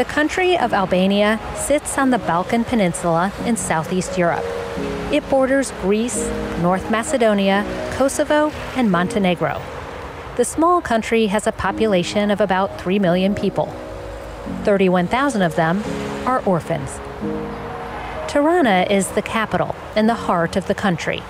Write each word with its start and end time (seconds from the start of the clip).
The 0.00 0.06
country 0.06 0.56
of 0.56 0.72
Albania 0.72 1.38
sits 1.54 1.98
on 1.98 2.08
the 2.08 2.16
Balkan 2.16 2.64
Peninsula 2.64 3.30
in 3.44 3.54
southeast 3.54 4.16
Europe. 4.16 4.42
It 5.12 5.28
borders 5.28 5.72
Greece, 5.82 6.26
North 6.62 6.90
Macedonia, 6.90 7.66
Kosovo, 7.98 8.48
and 8.76 8.90
Montenegro. 8.90 9.60
The 10.38 10.46
small 10.46 10.80
country 10.80 11.26
has 11.26 11.46
a 11.46 11.52
population 11.52 12.30
of 12.30 12.40
about 12.40 12.80
3 12.80 12.98
million 12.98 13.34
people. 13.34 13.66
31,000 14.62 15.42
of 15.42 15.54
them 15.56 15.82
are 16.26 16.42
orphans. 16.46 16.98
Tirana 18.26 18.86
is 18.88 19.10
the 19.10 19.20
capital 19.20 19.76
and 19.96 20.08
the 20.08 20.14
heart 20.14 20.56
of 20.56 20.66
the 20.66 20.74
country. 20.74 21.22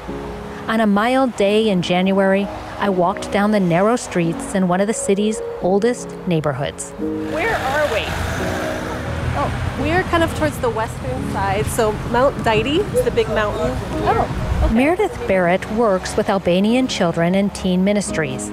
On 0.69 0.79
a 0.79 0.87
mild 0.87 1.35
day 1.35 1.69
in 1.69 1.83
January, 1.83 2.45
I 2.79 2.89
walked 2.89 3.33
down 3.33 3.51
the 3.51 3.59
narrow 3.59 3.97
streets 3.97 4.55
in 4.55 4.69
one 4.69 4.81
of 4.81 4.87
the 4.87 4.95
city's 4.95 5.41
oldest 5.61 6.17
neighborhoods. 6.29 6.93
Where 7.01 7.57
are 7.57 7.93
we? 7.93 8.30
We're 9.81 10.03
kind 10.05 10.23
of 10.23 10.35
towards 10.39 10.59
the 10.59 10.71
western 10.71 11.33
side. 11.33 11.67
So 11.67 11.93
Mount 12.11 12.37
Dajti 12.39 12.79
is 12.95 13.05
the 13.05 13.11
big 13.11 13.29
mountain. 13.29 13.77
Oh, 14.05 14.63
okay. 14.65 14.75
Meredith 14.75 15.17
Barrett 15.27 15.71
works 15.73 16.17
with 16.17 16.29
Albanian 16.29 16.87
children 16.87 17.35
and 17.35 17.55
teen 17.55 17.83
ministries. 17.83 18.51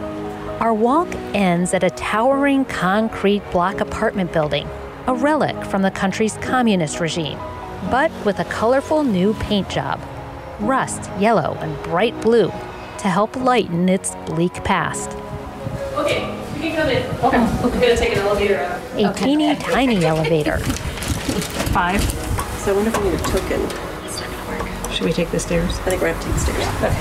Our 0.60 0.74
walk 0.74 1.08
ends 1.34 1.74
at 1.74 1.84
a 1.84 1.90
towering 1.92 2.66
concrete 2.66 3.44
block 3.52 3.82
apartment 3.82 4.32
building, 4.32 4.68
a 5.06 5.14
relic 5.14 5.66
from 5.66 5.82
the 5.82 5.92
country's 5.92 6.38
communist 6.38 7.00
regime, 7.00 7.38
but 7.92 8.12
with 8.26 8.40
a 8.40 8.46
colorful 8.46 9.04
new 9.04 9.34
paint 9.36 9.70
job 9.70 10.00
rust, 10.60 11.12
yellow, 11.20 11.56
and 11.62 11.84
bright 11.84 12.20
blue 12.22 12.48
to 12.98 13.08
help 13.08 13.36
lighten 13.36 13.90
its 13.90 14.16
bleak 14.26 14.54
past. 14.64 15.12
Okay, 15.94 16.26
you 16.56 16.62
can 16.62 16.76
come 16.76 16.90
in. 16.90 17.04
Okay. 17.18 17.28
okay. 17.28 17.64
We're 17.64 17.82
going 17.82 17.96
to 17.96 17.98
take 17.98 18.14
an 18.14 18.20
elevator 18.20 18.58
out. 18.58 18.82
A 18.94 19.10
okay. 19.12 19.26
teeny 19.26 19.56
tiny 19.56 20.06
elevator. 20.06 20.60
Five. 21.74 22.02
So 22.62 22.72
I 22.72 22.76
wonder 22.76 22.90
if 22.90 22.98
we 22.98 23.04
need 23.10 23.20
a 23.20 23.24
token. 23.24 23.62
It's 24.06 24.20
not 24.22 24.30
going 24.30 24.60
to 24.60 24.64
work. 24.64 24.92
Should 24.92 25.06
we 25.06 25.14
take 25.14 25.32
the 25.32 25.40
stairs? 25.40 25.80
I 25.80 25.82
think 25.90 26.02
we're 26.02 26.12
going 26.12 26.20
to 26.20 26.26
take 26.26 26.34
the 26.34 26.40
stairs. 26.40 26.60
Yeah. 26.60 26.78
Okay. 26.78 26.94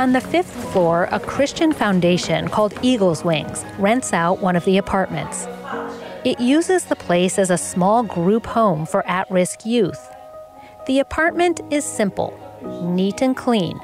On 0.00 0.12
the 0.12 0.20
fifth 0.20 0.52
floor, 0.72 1.08
a 1.12 1.20
Christian 1.20 1.72
foundation 1.72 2.48
called 2.48 2.74
Eagle's 2.82 3.24
Wings 3.24 3.64
rents 3.78 4.12
out 4.12 4.40
one 4.40 4.56
of 4.56 4.64
the 4.64 4.76
apartments. 4.76 5.46
It 6.24 6.40
uses 6.40 6.86
the 6.86 6.96
place 6.96 7.38
as 7.38 7.50
a 7.50 7.56
small 7.56 8.02
group 8.02 8.46
home 8.46 8.86
for 8.86 9.06
at 9.06 9.30
risk 9.30 9.64
youth. 9.64 10.10
The 10.86 10.98
apartment 10.98 11.60
is 11.70 11.84
simple, 11.84 12.34
neat 12.82 13.22
and 13.22 13.36
clean. 13.36 13.78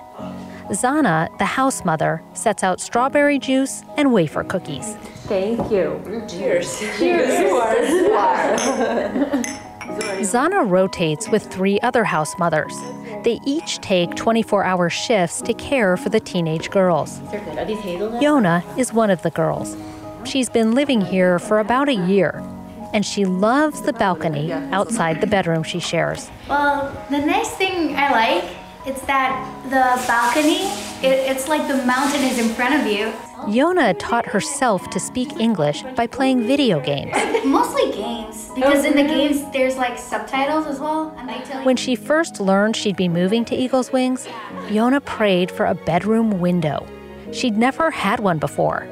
Zana, 0.70 1.36
the 1.38 1.44
house 1.44 1.84
mother, 1.84 2.22
sets 2.32 2.62
out 2.62 2.80
strawberry 2.80 3.38
juice 3.40 3.82
and 3.96 4.12
wafer 4.12 4.44
cookies. 4.44 4.94
Thank 5.26 5.70
you. 5.70 6.00
Cheers. 6.28 6.78
Cheers. 6.78 6.98
Cheers. 6.98 7.50
Zana 10.20 10.68
rotates 10.68 11.28
with 11.28 11.42
three 11.44 11.80
other 11.80 12.04
house 12.04 12.38
mothers. 12.38 12.72
They 13.24 13.40
each 13.44 13.78
take 13.80 14.14
24 14.14 14.62
hour 14.64 14.88
shifts 14.88 15.42
to 15.42 15.54
care 15.54 15.96
for 15.96 16.08
the 16.08 16.20
teenage 16.20 16.70
girls. 16.70 17.18
Yona 18.22 18.62
is 18.78 18.92
one 18.92 19.10
of 19.10 19.22
the 19.22 19.30
girls. 19.30 19.76
She's 20.24 20.48
been 20.48 20.74
living 20.74 21.00
here 21.00 21.38
for 21.40 21.58
about 21.58 21.88
a 21.88 21.94
year, 21.94 22.42
and 22.94 23.04
she 23.04 23.24
loves 23.24 23.82
the 23.82 23.92
balcony 23.92 24.52
outside 24.52 25.20
the 25.20 25.26
bedroom 25.26 25.64
she 25.64 25.80
shares. 25.80 26.30
Well, 26.48 26.92
the 27.10 27.18
nice 27.18 27.50
thing 27.56 27.96
I 27.96 28.12
like 28.12 28.59
is 28.86 29.00
that 29.02 29.62
the 29.64 30.06
balcony, 30.06 30.64
it, 31.06 31.30
it's 31.30 31.48
like 31.48 31.66
the 31.68 31.84
mountain 31.84 32.22
is 32.22 32.38
in 32.38 32.48
front 32.54 32.74
of 32.74 32.86
you. 32.90 33.12
Yona 33.52 33.94
taught 33.98 34.26
herself 34.26 34.88
to 34.90 35.00
speak 35.00 35.38
English 35.38 35.82
by 35.96 36.06
playing 36.06 36.46
video 36.46 36.80
games. 36.80 37.12
Mostly 37.44 37.92
games, 37.92 38.50
because 38.54 38.84
in 38.84 38.96
the 38.96 39.02
games 39.02 39.50
there's 39.52 39.76
like 39.76 39.98
subtitles 39.98 40.66
as 40.66 40.78
well. 40.78 41.14
And 41.18 41.28
they 41.28 41.40
tell 41.40 41.64
when 41.64 41.76
she 41.76 41.94
first 41.94 42.40
learned 42.40 42.76
she'd 42.76 42.96
be 42.96 43.08
moving 43.08 43.44
to 43.46 43.54
Eagle's 43.54 43.92
Wings, 43.92 44.26
Yona 44.68 45.04
prayed 45.04 45.50
for 45.50 45.66
a 45.66 45.74
bedroom 45.74 46.40
window. 46.40 46.86
She'd 47.32 47.56
never 47.56 47.90
had 47.90 48.20
one 48.20 48.38
before. 48.38 48.86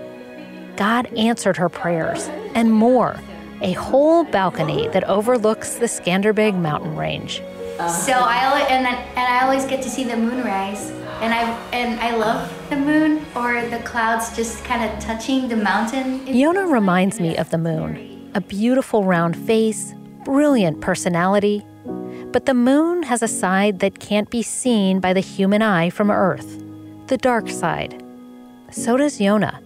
God 0.77 1.07
answered 1.17 1.57
her 1.57 1.69
prayers 1.69 2.29
and 2.55 2.73
more 2.73 3.19
a 3.61 3.73
whole 3.73 4.25
balcony 4.25 4.87
that 4.89 5.05
overlooks 5.05 5.77
the 5.77 5.87
Skanderbeg 5.87 6.55
mountain 6.55 6.97
range. 6.97 7.43
Uh-huh. 7.79 7.89
So 7.89 8.13
I 8.13 8.67
and 8.71 8.85
then, 8.85 8.95
and 8.95 9.33
I 9.33 9.45
always 9.45 9.65
get 9.65 9.83
to 9.83 9.89
see 9.89 10.03
the 10.03 10.17
moonrise, 10.17 10.91
and 11.21 11.33
I 11.33 11.43
and 11.73 12.01
I 12.01 12.17
love 12.17 12.53
the 12.71 12.77
moon 12.77 13.25
or 13.37 13.65
the 13.69 13.79
clouds 13.79 14.35
just 14.35 14.65
kind 14.65 14.83
of 14.83 14.99
touching 14.99 15.49
the 15.49 15.57
mountain. 15.57 16.27
Yona 16.27 16.71
reminds 16.71 17.21
me 17.21 17.37
of 17.37 17.51
the 17.51 17.59
moon, 17.59 18.31
a 18.35 18.41
beautiful 18.41 19.05
round 19.05 19.37
face, 19.37 19.95
brilliant 20.25 20.81
personality, 20.81 21.65
but 22.33 22.47
the 22.47 22.55
moon 22.55 23.05
has 23.05 23.23
a 23.23 23.29
side 23.29 23.79
that 23.79 24.01
can't 24.01 24.29
be 24.29 24.43
seen 24.43 24.99
by 24.99 25.13
the 25.13 25.21
human 25.21 25.63
eye 25.63 25.89
from 25.89 26.11
Earth, 26.11 26.61
the 27.07 27.17
dark 27.17 27.49
side. 27.49 28.03
So 28.73 28.97
does 28.97 29.21
Yona, 29.21 29.63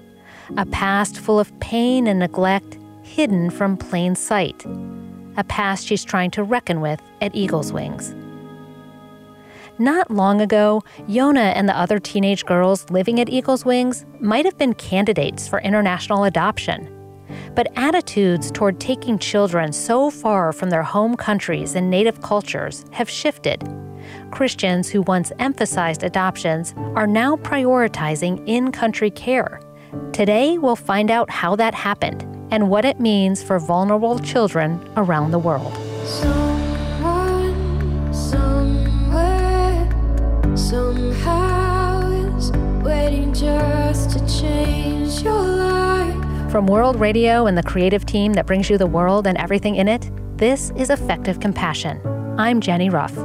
a 0.59 0.67
past 0.67 1.19
full 1.19 1.41
of 1.41 1.59
pain 1.61 2.07
and 2.07 2.19
neglect, 2.19 2.77
hidden 3.03 3.49
from 3.49 3.79
plain 3.79 4.15
sight 4.15 4.67
a 5.37 5.45
past 5.45 5.87
she's 5.87 6.05
trying 6.05 6.31
to 6.33 6.43
reckon 6.43 6.81
with 6.81 7.01
at 7.21 7.35
Eagle's 7.35 7.73
Wings. 7.73 8.15
Not 9.79 10.11
long 10.11 10.41
ago, 10.41 10.83
Yona 11.09 11.53
and 11.57 11.69
the 11.69 11.77
other 11.77 11.99
teenage 11.99 12.45
girls 12.45 12.89
living 12.91 13.21
at 13.21 13.29
Eagle's 13.29 13.65
Wings 13.65 14.05
might 14.21 14.45
have 14.45 14.59
been 14.59 14.75
candidates 14.75 15.49
for 15.49 15.61
international 15.61 16.25
adoption. 16.25 16.89
But 17.55 17.73
attitudes 17.77 18.51
toward 18.51 18.79
taking 18.79 19.19
children 19.19 19.73
so 19.73 20.11
far 20.11 20.53
from 20.53 20.71
their 20.71 20.83
home 20.83 21.17
countries 21.17 21.75
and 21.75 21.91
native 21.91 22.21
cultures 22.21 22.85
have 22.93 23.09
shifted. 23.09 23.67
Christians 24.31 24.89
who 24.89 25.03
once 25.03 25.33
emphasized 25.39 26.03
adoptions 26.03 26.75
are 26.95 27.07
now 27.07 27.37
prioritizing 27.37 28.43
in 28.47 28.73
country 28.73 29.11
care. 29.11 29.61
Today, 30.13 30.59
we'll 30.59 30.77
find 30.77 31.11
out 31.11 31.31
how 31.31 31.57
that 31.57 31.75
happened 31.75 32.32
and 32.53 32.69
what 32.69 32.85
it 32.85 33.01
means 33.01 33.43
for 33.43 33.59
vulnerable 33.59 34.19
children 34.19 34.79
around 34.97 35.31
the 35.31 35.39
world. 35.39 35.73
Someone, 36.07 37.55
somewhere, 38.13 39.89
somehow 40.55 42.11
is 42.37 42.53
waiting 42.85 43.33
just 43.33 44.11
to 44.11 44.19
change 44.29 45.23
your 45.23 45.43
life. 45.43 46.53
From 46.53 46.67
World 46.67 47.01
Radio 47.01 47.47
and 47.47 47.57
the 47.57 47.63
creative 47.63 48.05
team 48.05 48.35
that 48.35 48.47
brings 48.47 48.69
you 48.69 48.77
the 48.77 48.87
world 48.87 49.27
and 49.27 49.39
everything 49.39 49.77
in 49.77 49.89
it, 49.89 50.11
this 50.37 50.71
is 50.77 50.91
Effective 50.91 51.41
Compassion. 51.41 51.99
I'm 52.39 52.61
Jenny 52.61 52.91
Rough. 52.91 53.17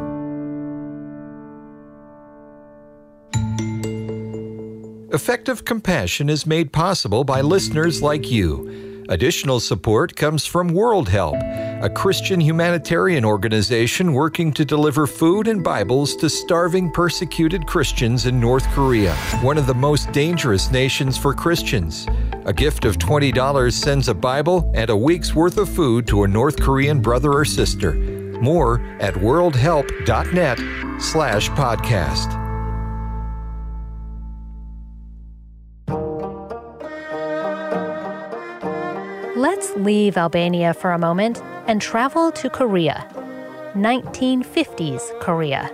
Effective 5.14 5.66
Compassion 5.66 6.30
is 6.30 6.46
made 6.46 6.72
possible 6.72 7.26
by 7.26 7.42
listeners 7.42 8.02
like 8.02 8.32
you. 8.32 8.87
Additional 9.10 9.62
support 9.62 10.16
comes 10.18 10.46
from 10.46 10.68
World 10.68 11.08
Help, 11.08 11.36
a 11.82 11.90
Christian 11.90 12.42
humanitarian 12.42 13.24
organization 13.24 14.12
working 14.12 14.52
to 14.52 14.66
deliver 14.66 15.08
food 15.08 15.48
and 15.48 15.64
Bibles 15.64 16.14
to 16.18 16.30
starving, 16.30 16.92
persecuted 16.92 17.66
Christians 17.66 18.26
in 18.26 18.38
North 18.38 18.66
Korea, 18.74 19.16
one 19.42 19.58
of 19.58 19.66
the 19.66 19.74
most 19.74 20.12
dangerous 20.12 20.72
nations 20.72 21.18
for 21.18 21.34
Christians. 21.34 22.06
A 22.46 22.54
gift 22.54 22.84
of 22.84 22.98
$20 22.98 23.72
sends 23.72 24.10
a 24.10 24.14
Bible 24.14 24.70
and 24.76 24.90
a 24.90 24.98
week's 24.98 25.34
worth 25.34 25.58
of 25.58 25.70
food 25.70 26.06
to 26.08 26.24
a 26.24 26.28
North 26.28 26.60
Korean 26.60 27.00
brother 27.00 27.32
or 27.32 27.46
sister. 27.46 27.94
More 28.42 28.82
at 29.00 29.14
worldhelp.net 29.14 30.58
slash 31.02 31.50
podcast. 31.52 32.47
Let's 39.58 39.76
leave 39.76 40.18
Albania 40.18 40.72
for 40.72 40.92
a 40.92 41.00
moment 41.00 41.42
and 41.66 41.82
travel 41.82 42.32
to 42.32 42.48
Korea. 42.48 43.10
1950s 43.74 45.20
Korea. 45.20 45.72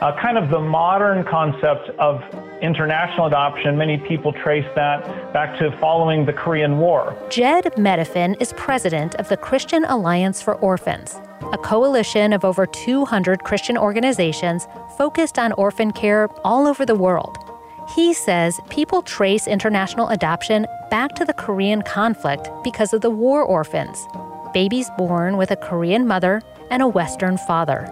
Uh, 0.00 0.20
kind 0.20 0.36
of 0.36 0.50
the 0.50 0.58
modern 0.58 1.22
concept 1.22 1.90
of 2.00 2.24
international 2.60 3.28
adoption, 3.28 3.78
many 3.78 3.98
people 3.98 4.32
trace 4.32 4.66
that 4.74 5.32
back 5.32 5.56
to 5.60 5.70
following 5.78 6.26
the 6.26 6.32
Korean 6.32 6.78
War. 6.78 7.14
Jedd 7.30 7.66
Medefind 7.76 8.34
is 8.42 8.52
president 8.54 9.14
of 9.14 9.28
the 9.28 9.36
Christian 9.36 9.84
Alliance 9.84 10.42
for 10.42 10.56
Orphans, 10.56 11.20
a 11.52 11.58
coalition 11.58 12.32
of 12.32 12.44
over 12.44 12.66
200 12.66 13.44
Christian 13.44 13.78
organizations 13.78 14.66
focused 14.98 15.38
on 15.38 15.52
orphan 15.52 15.92
care 15.92 16.28
all 16.44 16.66
over 16.66 16.84
the 16.84 16.96
world. 16.96 17.49
He 17.94 18.14
says 18.14 18.60
people 18.68 19.02
trace 19.02 19.48
international 19.48 20.08
adoption 20.10 20.66
back 20.90 21.14
to 21.16 21.24
the 21.24 21.32
Korean 21.32 21.82
conflict 21.82 22.48
because 22.62 22.92
of 22.92 23.00
the 23.00 23.10
war 23.10 23.42
orphans, 23.42 24.06
babies 24.54 24.88
born 24.96 25.36
with 25.36 25.50
a 25.50 25.56
Korean 25.56 26.06
mother 26.06 26.40
and 26.70 26.82
a 26.82 26.88
Western 26.88 27.36
father. 27.36 27.88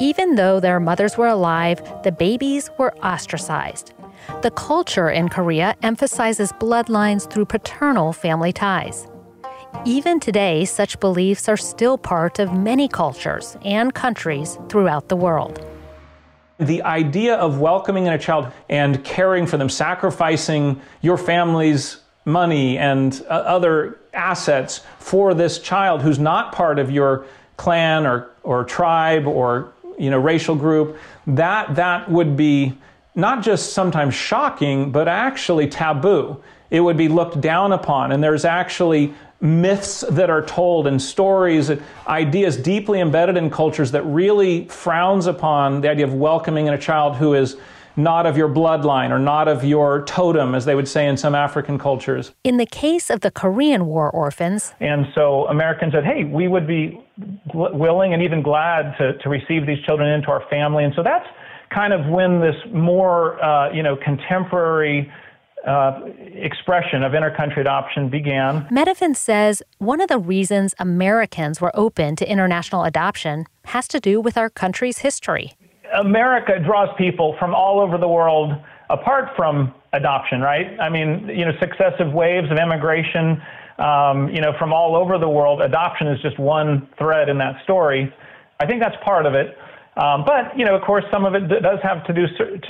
Even 0.00 0.36
though 0.36 0.60
their 0.60 0.80
mothers 0.80 1.18
were 1.18 1.26
alive, 1.26 1.82
the 2.04 2.12
babies 2.12 2.70
were 2.78 2.96
ostracized. 2.98 3.92
The 4.42 4.50
culture 4.50 5.10
in 5.10 5.28
Korea 5.28 5.74
emphasizes 5.82 6.52
bloodlines 6.52 7.30
through 7.30 7.46
paternal 7.46 8.14
family 8.14 8.52
ties. 8.52 9.06
Even 9.84 10.20
today, 10.20 10.64
such 10.64 11.00
beliefs 11.00 11.48
are 11.50 11.56
still 11.56 11.98
part 11.98 12.38
of 12.38 12.52
many 12.52 12.88
cultures 12.88 13.58
and 13.62 13.92
countries 13.94 14.58
throughout 14.68 15.08
the 15.08 15.16
world. 15.16 15.64
The 16.58 16.82
idea 16.82 17.36
of 17.36 17.58
welcoming 17.58 18.06
in 18.06 18.12
a 18.12 18.18
child 18.18 18.50
and 18.68 19.04
caring 19.04 19.46
for 19.46 19.56
them, 19.56 19.68
sacrificing 19.68 20.80
your 21.02 21.18
family's 21.18 22.00
money 22.24 22.78
and 22.78 23.22
uh, 23.28 23.32
other 23.32 23.98
assets 24.14 24.80
for 24.98 25.34
this 25.34 25.58
child 25.58 26.02
who's 26.02 26.18
not 26.18 26.52
part 26.52 26.78
of 26.78 26.90
your 26.90 27.26
clan 27.56 28.06
or, 28.06 28.30
or 28.42 28.64
tribe 28.64 29.26
or 29.26 29.72
you 29.98 30.10
know 30.10 30.18
racial 30.18 30.54
group, 30.54 30.98
that 31.26 31.74
that 31.76 32.10
would 32.10 32.36
be 32.36 32.76
not 33.14 33.42
just 33.42 33.72
sometimes 33.72 34.14
shocking, 34.14 34.90
but 34.90 35.08
actually 35.08 35.68
taboo. 35.68 36.42
It 36.70 36.80
would 36.80 36.96
be 36.96 37.08
looked 37.08 37.40
down 37.40 37.72
upon, 37.72 38.12
and 38.12 38.22
there's 38.22 38.44
actually 38.44 39.14
myths 39.40 40.04
that 40.10 40.30
are 40.30 40.42
told 40.42 40.86
and 40.86 41.00
stories, 41.00 41.68
and 41.68 41.82
ideas 42.06 42.56
deeply 42.56 43.00
embedded 43.00 43.36
in 43.36 43.50
cultures 43.50 43.92
that 43.92 44.02
really 44.02 44.66
frowns 44.68 45.26
upon 45.26 45.80
the 45.80 45.90
idea 45.90 46.06
of 46.06 46.14
welcoming 46.14 46.66
in 46.66 46.74
a 46.74 46.78
child 46.78 47.16
who 47.16 47.34
is 47.34 47.56
not 47.98 48.26
of 48.26 48.36
your 48.36 48.48
bloodline 48.48 49.10
or 49.10 49.18
not 49.18 49.48
of 49.48 49.64
your 49.64 50.04
totem, 50.04 50.54
as 50.54 50.66
they 50.66 50.74
would 50.74 50.88
say 50.88 51.06
in 51.06 51.16
some 51.16 51.34
African 51.34 51.78
cultures. 51.78 52.32
In 52.44 52.58
the 52.58 52.66
case 52.66 53.08
of 53.08 53.20
the 53.20 53.30
Korean 53.30 53.86
War 53.86 54.10
orphans, 54.10 54.74
and 54.80 55.06
so 55.14 55.46
Americans 55.48 55.94
said, 55.94 56.04
hey, 56.04 56.24
we 56.24 56.46
would 56.46 56.66
be 56.66 57.02
willing 57.54 58.12
and 58.12 58.22
even 58.22 58.42
glad 58.42 58.94
to, 58.98 59.16
to 59.18 59.28
receive 59.28 59.66
these 59.66 59.82
children 59.84 60.10
into 60.10 60.28
our 60.28 60.46
family. 60.50 60.84
And 60.84 60.92
so 60.94 61.02
that's 61.02 61.26
kind 61.70 61.92
of 61.92 62.06
when 62.06 62.40
this 62.40 62.54
more, 62.72 63.42
uh, 63.42 63.72
you 63.72 63.82
know, 63.82 63.96
contemporary 63.96 65.10
uh, 65.66 66.00
expression 66.32 67.02
of 67.02 67.12
intercountry 67.12 67.58
adoption 67.58 68.08
began. 68.08 68.66
Medefind 68.70 69.16
says 69.16 69.62
one 69.78 70.00
of 70.00 70.08
the 70.08 70.18
reasons 70.18 70.74
Americans 70.78 71.60
were 71.60 71.72
open 71.74 72.16
to 72.16 72.30
international 72.30 72.84
adoption 72.84 73.46
has 73.66 73.88
to 73.88 74.00
do 74.00 74.20
with 74.20 74.36
our 74.36 74.48
country's 74.48 74.98
history. 74.98 75.54
America 75.98 76.58
draws 76.64 76.88
people 76.96 77.36
from 77.38 77.54
all 77.54 77.80
over 77.80 77.98
the 77.98 78.08
world 78.08 78.52
apart 78.90 79.30
from 79.36 79.74
adoption, 79.92 80.40
right? 80.40 80.78
I 80.80 80.88
mean, 80.88 81.28
you 81.28 81.44
know, 81.44 81.52
successive 81.58 82.12
waves 82.12 82.50
of 82.50 82.58
immigration, 82.58 83.42
um, 83.78 84.28
you 84.28 84.40
know, 84.40 84.52
from 84.58 84.72
all 84.72 84.94
over 84.94 85.18
the 85.18 85.28
world. 85.28 85.60
Adoption 85.60 86.06
is 86.06 86.20
just 86.22 86.38
one 86.38 86.88
thread 86.98 87.28
in 87.28 87.38
that 87.38 87.62
story. 87.64 88.12
I 88.60 88.66
think 88.66 88.80
that's 88.80 88.96
part 89.04 89.26
of 89.26 89.34
it. 89.34 89.56
Um, 89.96 90.24
but, 90.24 90.56
you 90.56 90.64
know, 90.64 90.76
of 90.76 90.82
course, 90.82 91.04
some 91.10 91.24
of 91.24 91.34
it 91.34 91.48
does 91.48 91.78
have 91.82 92.04
to 92.06 92.12
do 92.12 92.26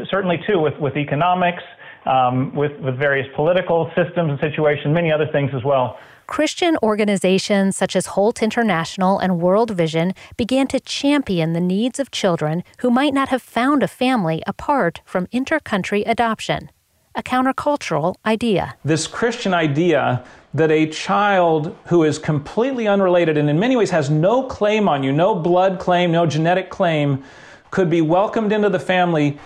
certainly 0.08 0.38
too 0.46 0.60
with, 0.60 0.78
with 0.78 0.96
economics, 0.96 1.62
um, 2.06 2.54
with, 2.54 2.78
with 2.80 2.96
various 2.96 3.26
political 3.34 3.90
systems 3.94 4.30
and 4.30 4.40
situations, 4.40 4.94
many 4.94 5.12
other 5.12 5.26
things 5.26 5.50
as 5.54 5.64
well. 5.64 5.98
Christian 6.26 6.76
organizations 6.82 7.76
such 7.76 7.94
as 7.94 8.06
Holt 8.06 8.42
International 8.42 9.18
and 9.18 9.40
World 9.40 9.70
Vision 9.70 10.12
began 10.36 10.66
to 10.68 10.80
champion 10.80 11.52
the 11.52 11.60
needs 11.60 12.00
of 12.00 12.10
children 12.10 12.64
who 12.78 12.90
might 12.90 13.14
not 13.14 13.28
have 13.28 13.42
found 13.42 13.82
a 13.82 13.88
family 13.88 14.42
apart 14.46 15.00
from 15.04 15.28
intercountry 15.28 16.02
adoption, 16.04 16.70
a 17.14 17.22
countercultural 17.22 18.16
idea. 18.24 18.74
This 18.84 19.06
Christian 19.06 19.54
idea 19.54 20.24
that 20.52 20.70
a 20.70 20.86
child 20.86 21.76
who 21.86 22.02
is 22.02 22.18
completely 22.18 22.88
unrelated 22.88 23.36
and 23.36 23.48
in 23.48 23.60
many 23.60 23.76
ways 23.76 23.90
has 23.90 24.10
no 24.10 24.42
claim 24.42 24.88
on 24.88 25.04
you, 25.04 25.12
no 25.12 25.34
blood 25.34 25.78
claim, 25.78 26.10
no 26.10 26.26
genetic 26.26 26.70
claim, 26.70 27.22
could 27.70 27.90
be 27.90 28.00
welcomed 28.00 28.52
into 28.52 28.68
the 28.68 28.80
family 28.80 29.38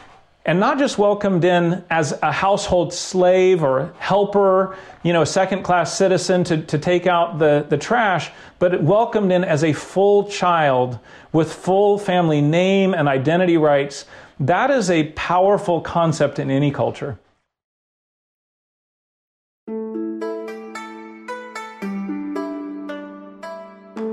and 0.47 0.59
not 0.59 0.79
just 0.79 0.97
welcomed 0.97 1.45
in 1.45 1.85
as 1.91 2.19
a 2.23 2.33
household 2.33 2.95
slave 2.95 3.63
or 3.63 3.93
helper, 3.99 4.77
you 5.03 5.13
know, 5.13 5.23
a 5.23 5.27
second 5.27 5.63
class 5.63 5.97
citizen 5.97 6.45
to, 6.45 6.63
to 6.63 6.79
take 6.79 7.07
out 7.07 7.39
the, 7.39 7.67
the 7.69 7.77
trash, 7.77 8.31
but 8.59 8.83
welcomed 8.83 9.33
in 9.33 9.45
as 9.45 9.63
a 9.63 9.73
full 9.73 10.29
child 10.29 10.99
with 11.33 11.53
full 11.53 11.99
family 11.99 12.41
name 12.41 12.95
and 12.95 13.07
identity 13.07 13.59
rights. 13.59 14.07
That 14.39 14.71
is 14.71 14.91
a 14.91 15.13
powerful 15.13 15.83
concept 15.83 16.39
in 16.39 16.51
any 16.51 16.71
culture. 16.71 17.19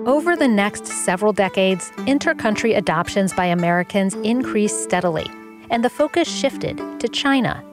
Over 0.05 0.35
the 0.35 0.47
next 0.47 0.87
several 0.87 1.31
decades, 1.31 1.89
intercountry 1.99 2.75
adoptions 2.75 3.33
by 3.33 3.45
Americans 3.45 4.13
increased 4.15 4.83
steadily 4.83 5.27
and 5.69 5.83
the 5.83 5.89
focus 5.89 6.27
shifted 6.27 6.77
to 6.99 7.07
China. 7.07 7.63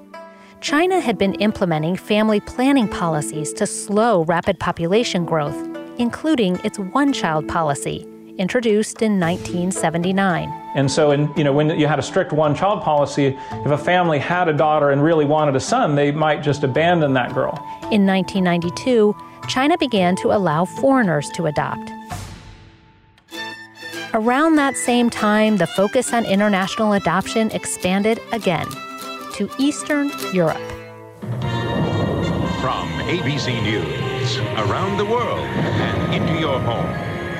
China 0.60 1.00
had 1.00 1.18
been 1.18 1.34
implementing 1.34 1.94
family 1.94 2.40
planning 2.40 2.88
policies 2.88 3.52
to 3.52 3.66
slow 3.66 4.24
rapid 4.24 4.58
population 4.58 5.24
growth, 5.24 5.56
including 5.98 6.58
its 6.64 6.78
one 6.78 7.12
child 7.12 7.46
policy, 7.48 8.06
introduced 8.38 9.02
in 9.02 9.20
1979. 9.20 10.48
And 10.74 10.90
so, 10.90 11.12
in, 11.12 11.30
you 11.36 11.44
know, 11.44 11.52
when 11.52 11.78
you 11.78 11.86
had 11.86 11.98
a 11.98 12.02
strict 12.02 12.32
one 12.32 12.54
child 12.54 12.82
policy, 12.82 13.38
if 13.52 13.70
a 13.70 13.78
family 13.78 14.18
had 14.18 14.48
a 14.48 14.52
daughter 14.52 14.90
and 14.90 15.02
really 15.02 15.24
wanted 15.24 15.54
a 15.54 15.60
son, 15.60 15.94
they 15.94 16.10
might 16.10 16.42
just 16.42 16.64
abandon 16.64 17.12
that 17.14 17.32
girl. 17.34 17.52
In 17.92 18.06
1992, 18.06 19.14
China 19.48 19.76
began 19.76 20.16
to 20.16 20.32
allow 20.32 20.64
foreigners 20.64 21.28
to 21.30 21.46
adopt. 21.46 21.92
Around 24.14 24.54
that 24.54 24.76
same 24.76 25.10
time, 25.10 25.56
the 25.56 25.66
focus 25.66 26.12
on 26.12 26.24
international 26.24 26.92
adoption 26.92 27.50
expanded 27.50 28.20
again 28.30 28.68
to 29.32 29.50
Eastern 29.58 30.08
Europe. 30.32 30.62
From 32.60 32.88
ABC 33.10 33.60
News, 33.64 34.38
around 34.68 34.98
the 34.98 35.04
world 35.04 35.40
and 35.40 36.14
into 36.14 36.38
your 36.38 36.60
home, 36.60 36.86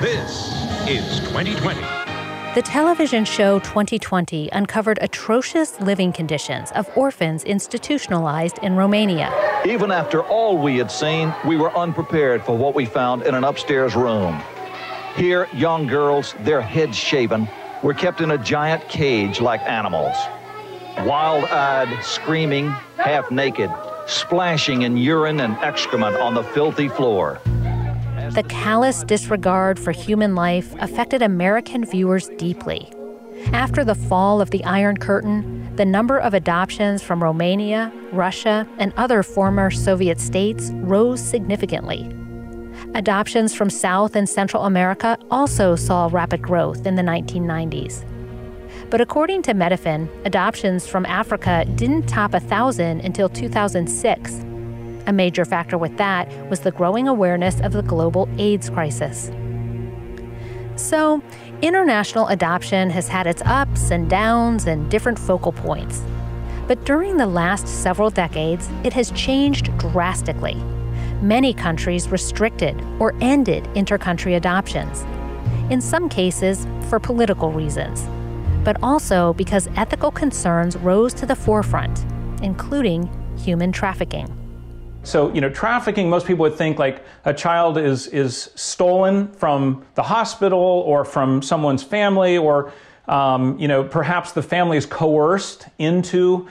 this 0.01 0.51
is 0.85 1.21
2020. 1.29 1.79
The 2.55 2.61
television 2.61 3.23
show 3.23 3.59
2020 3.59 4.49
uncovered 4.51 4.99
atrocious 5.01 5.79
living 5.79 6.11
conditions 6.11 6.73
of 6.73 6.89
orphans 6.97 7.45
institutionalized 7.45 8.57
in 8.57 8.75
Romania. 8.75 9.31
Even 9.65 9.91
after 9.91 10.23
all 10.23 10.57
we 10.57 10.75
had 10.75 10.91
seen, 10.91 11.33
we 11.45 11.55
were 11.55 11.73
unprepared 11.77 12.43
for 12.43 12.57
what 12.57 12.75
we 12.75 12.85
found 12.85 13.21
in 13.21 13.33
an 13.33 13.45
upstairs 13.45 13.95
room. 13.95 14.43
Here, 15.15 15.47
young 15.53 15.87
girls, 15.87 16.35
their 16.41 16.61
heads 16.61 16.97
shaven, 16.97 17.47
were 17.81 17.93
kept 17.93 18.19
in 18.19 18.31
a 18.31 18.37
giant 18.37 18.87
cage 18.89 19.39
like 19.39 19.61
animals. 19.61 20.15
Wild 21.05 21.45
eyed, 21.45 22.03
screaming, 22.03 22.69
half 22.97 23.31
naked, 23.31 23.71
splashing 24.07 24.81
in 24.81 24.97
urine 24.97 25.39
and 25.39 25.55
excrement 25.57 26.17
on 26.17 26.33
the 26.33 26.43
filthy 26.43 26.89
floor. 26.89 27.39
The 28.31 28.45
callous 28.49 29.03
disregard 29.03 29.79
for 29.79 29.93
human 29.93 30.35
life 30.35 30.75
affected 30.79 31.21
American 31.21 31.85
viewers 31.85 32.29
deeply. 32.37 32.91
After 33.53 33.83
the 33.83 33.95
fall 33.95 34.41
of 34.41 34.51
the 34.51 34.63
Iron 34.65 34.97
Curtain, 34.97 35.75
the 35.75 35.85
number 35.85 36.17
of 36.17 36.33
adoptions 36.33 37.01
from 37.01 37.23
Romania, 37.23 37.91
Russia, 38.11 38.67
and 38.77 38.93
other 38.97 39.23
former 39.23 39.71
Soviet 39.71 40.19
states 40.19 40.71
rose 40.73 41.21
significantly. 41.21 42.14
Adoptions 42.95 43.53
from 43.53 43.69
South 43.69 44.15
and 44.15 44.27
Central 44.27 44.63
America 44.63 45.17
also 45.29 45.75
saw 45.75 46.07
rapid 46.13 46.41
growth 46.41 46.85
in 46.85 46.95
the 46.95 47.01
1990s. 47.01 48.05
But 48.89 49.01
according 49.01 49.41
to 49.41 49.53
Medefind, 49.53 50.07
adoptions 50.25 50.87
from 50.87 51.05
Africa 51.05 51.65
didn't 51.75 52.07
top 52.07 52.31
1,000 52.31 53.01
until 53.01 53.27
2006. 53.27 54.45
A 55.07 55.11
major 55.11 55.43
factor 55.43 55.77
with 55.77 55.97
that 55.97 56.31
was 56.49 56.61
the 56.61 56.71
growing 56.71 57.09
awareness 57.09 57.59
of 57.59 57.73
the 57.73 57.83
global 57.83 58.29
AIDS 58.37 58.69
crisis. 58.69 59.29
So, 60.77 61.21
international 61.61 62.29
adoption 62.29 62.89
has 62.91 63.09
had 63.09 63.27
its 63.27 63.41
ups 63.41 63.91
and 63.91 64.09
downs 64.09 64.67
and 64.67 64.89
different 64.89 65.19
focal 65.19 65.51
points. 65.51 66.01
But 66.65 66.85
during 66.85 67.17
the 67.17 67.27
last 67.27 67.67
several 67.67 68.09
decades, 68.09 68.69
it 68.85 68.93
has 68.93 69.11
changed 69.11 69.77
drastically 69.77 70.63
many 71.21 71.53
countries 71.53 72.09
restricted 72.09 72.81
or 72.99 73.13
ended 73.21 73.63
intercountry 73.75 74.35
adoptions, 74.35 75.05
in 75.71 75.81
some 75.81 76.09
cases 76.09 76.67
for 76.89 76.99
political 76.99 77.51
reasons, 77.51 78.07
but 78.63 78.77
also 78.83 79.33
because 79.33 79.67
ethical 79.75 80.11
concerns 80.11 80.75
rose 80.77 81.13
to 81.13 81.25
the 81.25 81.35
forefront, 81.35 82.05
including 82.43 83.09
human 83.37 83.71
trafficking. 83.71 84.27
So, 85.03 85.31
you 85.33 85.41
know, 85.41 85.49
trafficking, 85.49 86.09
most 86.09 86.25
people 86.25 86.41
would 86.43 86.55
think 86.55 86.79
like 86.79 87.05
a 87.25 87.33
child 87.33 87.77
is, 87.77 88.07
is 88.07 88.49
stolen 88.55 89.27
from 89.33 89.85
the 89.93 90.01
hospital 90.01 90.59
or 90.59 91.05
from 91.05 91.43
someone's 91.43 91.83
family, 91.83 92.37
or, 92.37 92.71
um, 93.07 93.57
you 93.59 93.67
know, 93.67 93.83
perhaps 93.83 94.31
the 94.31 94.41
family 94.41 94.77
is 94.77 94.87
coerced 94.87 95.67
into 95.77 96.47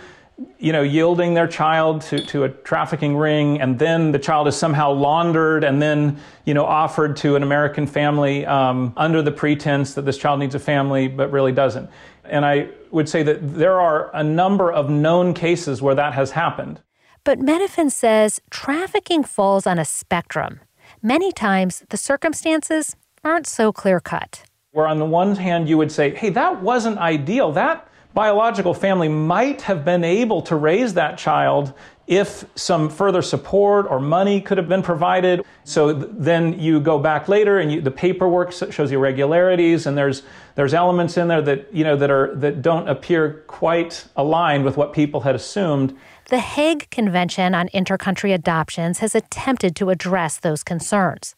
you 0.59 0.73
know, 0.73 0.83
yielding 0.83 1.35
their 1.35 1.47
child 1.47 2.01
to, 2.03 2.25
to 2.27 2.45
a 2.45 2.49
trafficking 2.49 3.17
ring, 3.17 3.61
and 3.61 3.79
then 3.79 4.11
the 4.11 4.19
child 4.19 4.49
is 4.49 4.57
somehow 4.57 4.91
laundered 4.91 5.63
and 5.63 5.81
then, 5.81 6.19
you 6.45 6.55
know, 6.55 6.65
offered 6.65 7.17
to 7.17 7.37
an 7.37 7.43
American 7.43 7.87
family 7.87 8.45
um, 8.47 8.93
under 8.97 9.23
the 9.23 9.31
pretense 9.31 9.95
that 9.95 10.03
this 10.03 10.19
child 10.19 10.41
needs 10.41 10.55
a 10.55 10.59
family, 10.59 11.07
but 11.07 11.31
really 11.31 11.53
doesn't. 11.53 11.89
And 12.25 12.45
I 12.45 12.69
would 12.91 13.09
say 13.09 13.23
that 13.23 13.55
there 13.55 13.81
are 13.81 14.15
a 14.15 14.25
number 14.25 14.73
of 14.73 14.91
known 14.91 15.35
cases 15.35 15.81
where 15.81 15.95
that 15.95 16.15
has 16.15 16.33
happened. 16.33 16.81
But 17.23 17.39
Medefind 17.39 17.93
says 17.93 18.41
trafficking 18.51 19.23
falls 19.25 19.67
on 19.67 19.79
a 19.79 19.85
spectrum. 19.85 20.61
Many 21.01 21.33
times, 21.33 21.85
the 21.91 21.97
circumstances 21.97 22.97
aren't 23.23 23.47
so 23.47 23.73
clear 23.73 24.01
cut. 24.01 24.45
Where 24.73 24.87
on 24.87 24.99
the 24.99 25.07
one 25.07 25.37
hand, 25.37 25.69
you 25.69 25.79
would 25.79 25.93
say, 25.93 26.15
hey, 26.15 26.31
that 26.31 26.61
wasn't 26.61 26.99
ideal. 26.99 27.53
That 27.53 27.89
biological 28.15 28.73
family 28.73 29.09
might 29.09 29.63
have 29.63 29.85
been 29.85 30.05
able 30.05 30.41
to 30.43 30.57
raise 30.57 30.95
that 30.95 31.19
child 31.19 31.75
if 32.07 32.45
some 32.55 32.91
further 32.91 33.23
support 33.23 33.87
or 33.91 33.99
money 33.99 34.41
could 34.41 34.59
have 34.59 34.69
been 34.69 34.83
provided. 34.83 35.43
So 35.65 35.93
th- 35.95 36.09
then 36.13 36.59
you 36.59 36.81
go 36.81 36.99
back 36.99 37.29
later 37.29 37.59
and 37.59 37.73
you, 37.73 37.81
the 37.81 37.91
paperwork 37.91 38.53
shows 38.53 38.93
irregularities 38.93 39.87
and 39.87 39.97
there's 39.97 40.23
there's 40.55 40.75
elements 40.75 41.17
in 41.17 41.29
there 41.29 41.43
that 41.43 41.73
you 41.75 41.83
know 41.83 41.97
that 41.97 42.11
are 42.11 42.35
that 42.37 42.63
don't 42.63 42.89
appear 42.89 43.45
quite 43.47 44.05
aligned 44.17 44.65
with 44.65 44.77
what 44.77 44.93
people 44.93 45.23
had 45.23 45.35
assumed. 45.35 45.97
The 46.29 46.39
Hague 46.39 46.89
Convention 46.91 47.55
on 47.55 47.69
Intercountry 47.69 48.35
Adoptions 48.35 48.99
has 49.01 49.15
attempted 49.15 49.75
to 49.77 49.91
address 49.91 50.39
those 50.39 50.63
concerns. 50.63 51.35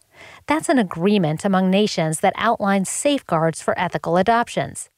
That's 0.46 0.68
an 0.68 0.78
agreement 0.78 1.44
among 1.44 1.70
nations 1.70 2.20
that 2.20 2.32
outlines 2.36 2.88
safeguards 2.88 3.60
for 3.60 3.78
ethical 3.78 4.16
adoptions. 4.16 4.88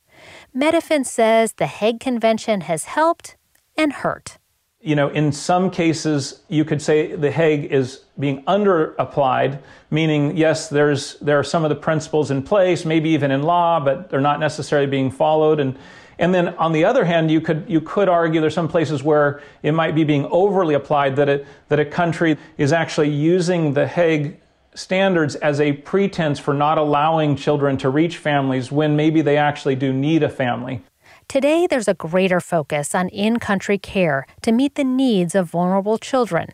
Medefind 0.54 1.06
says 1.06 1.54
the 1.54 1.66
Hague 1.66 2.00
Convention 2.00 2.62
has 2.62 2.84
helped 2.84 3.36
and 3.76 3.92
hurt. 3.92 4.38
You 4.80 4.94
know, 4.94 5.08
in 5.08 5.32
some 5.32 5.70
cases, 5.70 6.42
you 6.48 6.64
could 6.64 6.80
say 6.80 7.14
the 7.14 7.30
Hague 7.30 7.72
is 7.72 8.04
being 8.18 8.44
under 8.46 8.94
applied, 8.94 9.58
meaning, 9.90 10.36
yes, 10.36 10.68
there's, 10.68 11.18
there 11.18 11.38
are 11.38 11.44
some 11.44 11.64
of 11.64 11.68
the 11.68 11.76
principles 11.76 12.30
in 12.30 12.42
place, 12.42 12.84
maybe 12.84 13.10
even 13.10 13.30
in 13.30 13.42
law, 13.42 13.80
but 13.80 14.08
they're 14.08 14.20
not 14.20 14.38
necessarily 14.38 14.86
being 14.86 15.10
followed. 15.10 15.58
And, 15.58 15.76
and 16.18 16.32
then 16.32 16.48
on 16.54 16.72
the 16.72 16.84
other 16.84 17.04
hand, 17.04 17.30
you 17.30 17.40
could, 17.40 17.64
you 17.68 17.80
could 17.80 18.08
argue 18.08 18.40
there's 18.40 18.54
some 18.54 18.68
places 18.68 19.02
where 19.02 19.42
it 19.62 19.72
might 19.72 19.96
be 19.96 20.04
being 20.04 20.26
overly 20.26 20.74
applied, 20.74 21.16
that, 21.16 21.28
it, 21.28 21.46
that 21.68 21.80
a 21.80 21.84
country 21.84 22.36
is 22.56 22.72
actually 22.72 23.10
using 23.10 23.74
the 23.74 23.86
Hague 23.86 24.38
standards 24.78 25.34
as 25.36 25.60
a 25.60 25.72
pretense 25.72 26.38
for 26.38 26.54
not 26.54 26.78
allowing 26.78 27.34
children 27.34 27.76
to 27.78 27.90
reach 27.90 28.16
families 28.16 28.70
when 28.70 28.94
maybe 28.94 29.20
they 29.20 29.36
actually 29.36 29.74
do 29.74 29.92
need 29.92 30.22
a 30.22 30.28
family. 30.28 30.82
Today, 31.26 31.66
there's 31.66 31.88
a 31.88 31.94
greater 31.94 32.40
focus 32.40 32.94
on 32.94 33.08
in 33.08 33.38
country 33.38 33.76
care 33.76 34.26
to 34.42 34.52
meet 34.52 34.76
the 34.76 34.84
needs 34.84 35.34
of 35.34 35.50
vulnerable 35.50 35.98
children, 35.98 36.48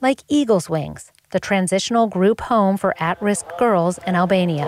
like 0.00 0.20
Eagle's 0.28 0.70
Wings, 0.70 1.12
the 1.30 1.40
transitional 1.40 2.06
group 2.06 2.42
home 2.42 2.76
for 2.76 2.94
at 2.98 3.20
risk 3.20 3.44
girls 3.58 3.98
in 4.06 4.14
Albania. 4.14 4.66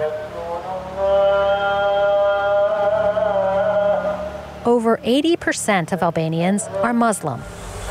Over 4.66 4.96
80% 4.98 5.92
of 5.92 6.02
Albanians 6.02 6.64
are 6.82 6.92
Muslim. 6.92 7.40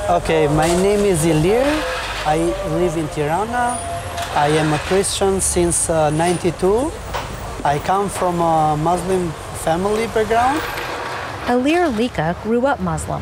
Okay, 0.10 0.48
my 0.50 0.68
name 0.68 1.00
is 1.00 1.26
Ilir. 1.26 2.05
I 2.28 2.38
live 2.70 2.98
in 2.98 3.08
Tirana. 3.10 3.78
I 4.34 4.48
am 4.48 4.74
a 4.74 4.80
Christian 4.80 5.40
since 5.40 5.92
uh, 5.92 6.10
92. 6.10 6.92
I 7.64 7.78
come 7.78 8.10
from 8.10 8.42
a 8.42 8.76
Muslim 8.76 9.30
family 9.62 10.08
background. 10.08 10.60
Ilir 11.46 11.96
Lika 11.96 12.36
grew 12.42 12.66
up 12.66 12.80
Muslim, 12.80 13.22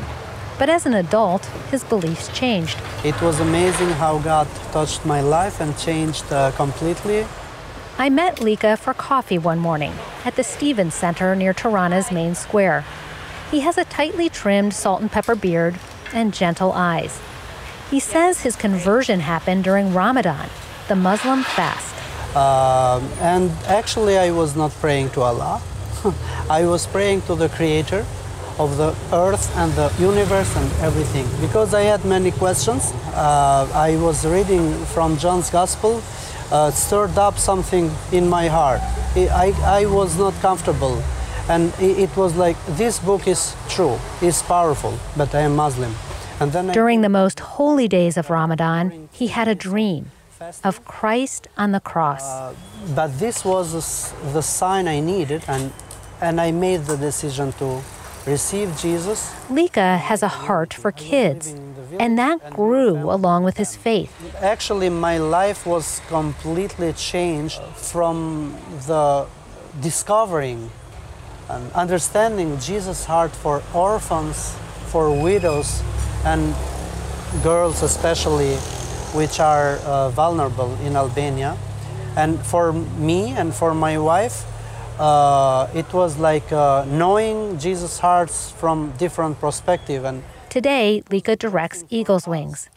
but 0.57 0.69
as 0.69 0.85
an 0.85 0.93
adult, 0.93 1.43
his 1.69 1.83
beliefs 1.83 2.29
changed. 2.29 2.77
It 3.03 3.21
was 3.21 3.41
amazing 3.41 3.89
how 3.89 4.19
God 4.19 4.47
touched 4.71 5.05
my 5.05 5.19
life 5.19 5.59
and 5.59 5.77
changed 5.77 6.31
uh, 6.31 6.51
completely. 6.51 7.27
I 7.97 8.09
met 8.09 8.39
Lika 8.39 8.77
for 8.77 8.93
coffee 8.93 9.37
one 9.37 9.59
morning 9.59 9.91
at 10.23 10.37
the 10.37 10.45
Stevens 10.45 10.93
Center 10.93 11.35
near 11.35 11.51
Tirana's 11.51 12.09
main 12.09 12.35
square. 12.35 12.85
He 13.51 13.59
has 13.59 13.77
a 13.77 13.83
tightly 13.83 14.29
trimmed 14.29 14.73
salt 14.73 15.01
and 15.01 15.11
pepper 15.11 15.35
beard 15.35 15.77
and 16.13 16.33
gentle 16.33 16.71
eyes. 16.71 17.19
He 17.93 17.99
says 17.99 18.41
his 18.41 18.55
conversion 18.55 19.19
happened 19.19 19.63
during 19.63 19.93
Ramadan, 19.93 20.49
the 20.87 20.95
Muslim 20.95 21.43
fast. 21.43 21.93
Uh, 22.35 22.99
and 23.21 23.51
actually, 23.67 24.17
I 24.17 24.31
was 24.31 24.55
not 24.55 24.71
praying 24.81 25.11
to 25.11 25.21
Allah. 25.21 25.61
I 26.49 26.65
was 26.65 26.87
praying 26.87 27.21
to 27.27 27.35
the 27.35 27.49
Creator 27.49 28.03
of 28.57 28.77
the 28.77 28.95
earth 29.13 29.45
and 29.57 29.71
the 29.73 29.93
universe 29.99 30.51
and 30.57 30.71
everything 30.81 31.27
because 31.39 31.75
I 31.75 31.81
had 31.81 32.03
many 32.03 32.31
questions. 32.31 32.91
Uh, 33.13 33.69
I 33.75 33.95
was 33.97 34.25
reading 34.25 34.73
from 34.85 35.15
John's 35.17 35.51
Gospel, 35.51 36.01
uh, 36.51 36.71
stirred 36.71 37.15
up 37.19 37.37
something 37.37 37.91
in 38.11 38.27
my 38.27 38.47
heart. 38.47 38.81
I, 39.15 39.53
I 39.61 39.85
was 39.85 40.17
not 40.17 40.33
comfortable. 40.41 41.03
And 41.47 41.71
it 41.79 42.17
was 42.17 42.35
like, 42.35 42.57
this 42.69 42.97
book 42.97 43.27
is 43.27 43.55
true, 43.69 43.99
is 44.19 44.41
powerful, 44.41 44.97
but 45.15 45.35
I 45.35 45.41
am 45.41 45.55
Muslim. 45.55 45.93
And 46.43 46.51
then 46.51 46.67
During 46.67 46.99
the 46.99 47.09
most 47.23 47.39
holy 47.39 47.87
days 47.87 48.17
of 48.17 48.29
Ramadan, 48.29 49.07
he 49.13 49.27
had 49.27 49.47
a 49.47 49.55
dream 49.55 50.11
of 50.61 50.83
Christ 50.83 51.47
on 51.55 51.71
the 51.71 51.79
cross. 51.79 52.23
Uh, 52.23 52.53
but 52.93 53.17
this 53.17 53.45
was 53.45 54.11
the 54.33 54.41
sign 54.41 54.89
I 54.89 54.99
needed, 54.99 55.43
and, 55.47 55.71
and 56.19 56.41
I 56.41 56.51
made 56.51 56.81
the 56.81 56.97
decision 56.97 57.53
to 57.53 57.81
receive 58.25 58.75
Jesus. 58.77 59.31
Lika 59.49 59.95
has 59.97 60.21
a 60.21 60.27
heart 60.27 60.73
for 60.73 60.91
kids, 60.91 61.55
and 61.97 62.19
that 62.19 62.49
grew 62.49 63.09
along 63.09 63.45
with 63.45 63.55
his 63.55 63.77
faith. 63.77 64.11
Actually, 64.41 64.89
my 64.89 65.17
life 65.17 65.65
was 65.65 66.01
completely 66.09 66.91
changed 66.91 67.61
from 67.75 68.57
the 68.85 69.27
discovering 69.79 70.69
and 71.47 71.71
understanding 71.71 72.59
Jesus' 72.59 73.05
heart 73.05 73.31
for 73.31 73.63
orphans, 73.73 74.53
for 74.91 75.09
widows, 75.09 75.81
and 76.25 76.53
girls 77.43 77.83
especially, 77.83 78.55
which 79.13 79.39
are 79.39 79.77
uh, 79.85 80.09
vulnerable 80.09 80.73
in 80.85 80.95
Albania. 80.95 81.57
And 82.15 82.39
for 82.39 82.73
me 82.73 83.31
and 83.31 83.53
for 83.53 83.73
my 83.73 83.97
wife, 83.97 84.45
uh, 84.99 85.67
it 85.73 85.91
was 85.93 86.19
like 86.19 86.51
uh, 86.51 86.85
knowing 86.87 87.57
Jesus' 87.57 87.99
hearts 87.99 88.51
from 88.51 88.93
different 88.97 89.39
perspective 89.39 90.05
and 90.05 90.23
Today, 90.49 91.01
Lika 91.09 91.35
directs 91.35 91.83
Eagle's 91.89 92.27
Wings. 92.27 92.69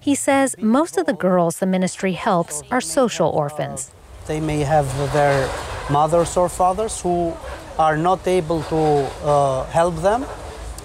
He 0.00 0.16
says 0.16 0.56
most 0.58 0.98
of 0.98 1.06
the 1.06 1.12
girls 1.12 1.60
the 1.60 1.66
ministry 1.66 2.14
helps 2.14 2.64
are 2.72 2.80
social 2.80 3.28
orphans. 3.28 3.92
They 4.26 4.40
may 4.40 4.64
have 4.64 4.86
their 5.12 5.48
mothers 5.88 6.36
or 6.36 6.48
fathers 6.48 7.00
who 7.00 7.32
are 7.78 7.96
not 7.96 8.26
able 8.26 8.64
to 8.64 8.76
uh, 9.22 9.64
help 9.66 9.94
them. 10.02 10.26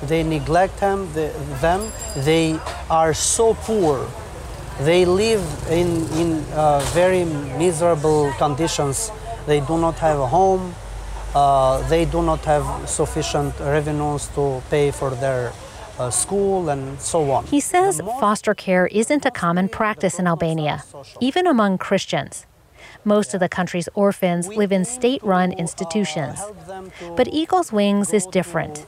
They 0.07 0.23
neglect 0.23 0.79
them, 0.79 1.11
the, 1.13 1.33
them. 1.61 1.91
They 2.17 2.59
are 2.89 3.13
so 3.13 3.53
poor. 3.53 4.07
They 4.81 5.05
live 5.05 5.43
in, 5.69 6.05
in 6.19 6.43
uh, 6.53 6.79
very 6.93 7.23
miserable 7.57 8.31
conditions 8.37 9.11
they 9.45 9.59
do 9.59 9.77
not 9.77 9.95
have 9.99 10.19
a 10.19 10.27
home. 10.27 10.73
Uh, 11.33 11.87
they 11.89 12.05
do 12.05 12.23
not 12.23 12.39
have 12.45 12.89
sufficient 12.89 13.53
revenues 13.59 14.27
to 14.35 14.61
pay 14.69 14.91
for 14.91 15.11
their 15.11 15.51
uh, 15.99 16.09
school 16.09 16.69
and 16.69 16.99
so 16.99 17.29
on. 17.31 17.45
He 17.45 17.59
says 17.59 18.01
foster 18.19 18.53
care 18.53 18.87
isn't 18.87 19.25
a 19.25 19.31
common 19.31 19.69
practice 19.69 20.17
in 20.17 20.27
Albania, 20.27 20.83
even 21.19 21.45
among 21.45 21.77
Christians. 21.77 22.45
Most 23.03 23.33
of 23.33 23.39
the 23.39 23.49
country's 23.49 23.89
orphans 23.93 24.47
live 24.47 24.71
in 24.71 24.85
state 24.85 25.23
run 25.23 25.51
institutions. 25.53 26.39
But 27.15 27.27
Eagle's 27.27 27.71
Wings 27.71 28.13
is 28.13 28.25
different. 28.25 28.85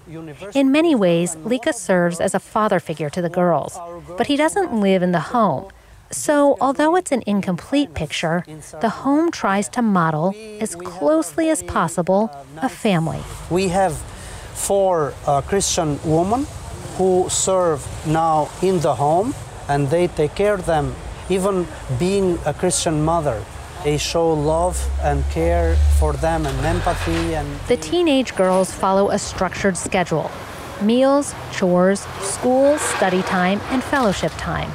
In 0.53 0.71
many 0.71 0.95
ways, 0.95 1.35
Lika 1.43 1.73
serves 1.73 2.19
as 2.19 2.33
a 2.33 2.39
father 2.39 2.79
figure 2.79 3.09
to 3.09 3.21
the 3.21 3.29
girls, 3.29 3.79
but 4.17 4.27
he 4.27 4.35
doesn't 4.35 4.73
live 4.73 5.01
in 5.03 5.11
the 5.11 5.19
home. 5.19 5.69
So, 6.09 6.55
although 6.61 6.95
it's 6.95 7.11
an 7.11 7.21
incomplete 7.27 7.93
picture, 7.93 8.45
the 8.79 8.89
home 8.89 9.29
tries 9.29 9.67
to 9.69 9.81
model, 9.81 10.33
as 10.61 10.73
closely 10.75 11.49
as 11.49 11.63
possible, 11.63 12.31
a 12.61 12.69
family. 12.69 13.19
We 13.49 13.67
have 13.69 13.97
four 14.53 15.13
uh, 15.25 15.41
Christian 15.41 15.99
women 16.05 16.47
who 16.97 17.27
serve 17.29 17.85
now 18.07 18.49
in 18.61 18.79
the 18.79 18.95
home, 18.95 19.35
and 19.67 19.89
they 19.89 20.07
take 20.07 20.33
care 20.33 20.53
of 20.53 20.65
them, 20.65 20.95
even 21.29 21.67
being 21.99 22.39
a 22.45 22.53
Christian 22.53 23.03
mother. 23.03 23.43
They 23.87 23.97
show 23.97 24.33
love 24.33 24.75
and 25.01 25.23
care 25.29 25.77
for 25.97 26.11
them 26.11 26.45
and 26.45 26.65
empathy 26.65 27.35
and 27.35 27.47
The 27.69 27.77
teenage 27.77 28.35
girls 28.35 28.69
follow 28.69 29.11
a 29.11 29.17
structured 29.17 29.77
schedule. 29.77 30.29
Meals, 30.81 31.33
chores, 31.53 32.01
school, 32.19 32.77
study 32.79 33.21
time, 33.21 33.61
and 33.71 33.81
fellowship 33.81 34.33
time. 34.37 34.69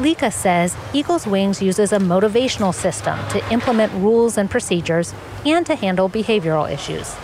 Lika 0.00 0.30
says 0.30 0.74
Eagle's 0.94 1.26
Wings 1.26 1.60
uses 1.60 1.92
a 1.92 1.98
motivational 1.98 2.72
system 2.74 3.18
to 3.28 3.38
implement 3.52 3.92
rules 3.92 4.38
and 4.38 4.48
procedures 4.48 5.12
and 5.44 5.66
to 5.66 5.74
handle 5.74 6.08
behavioral 6.08 6.66
issues. 6.72 7.14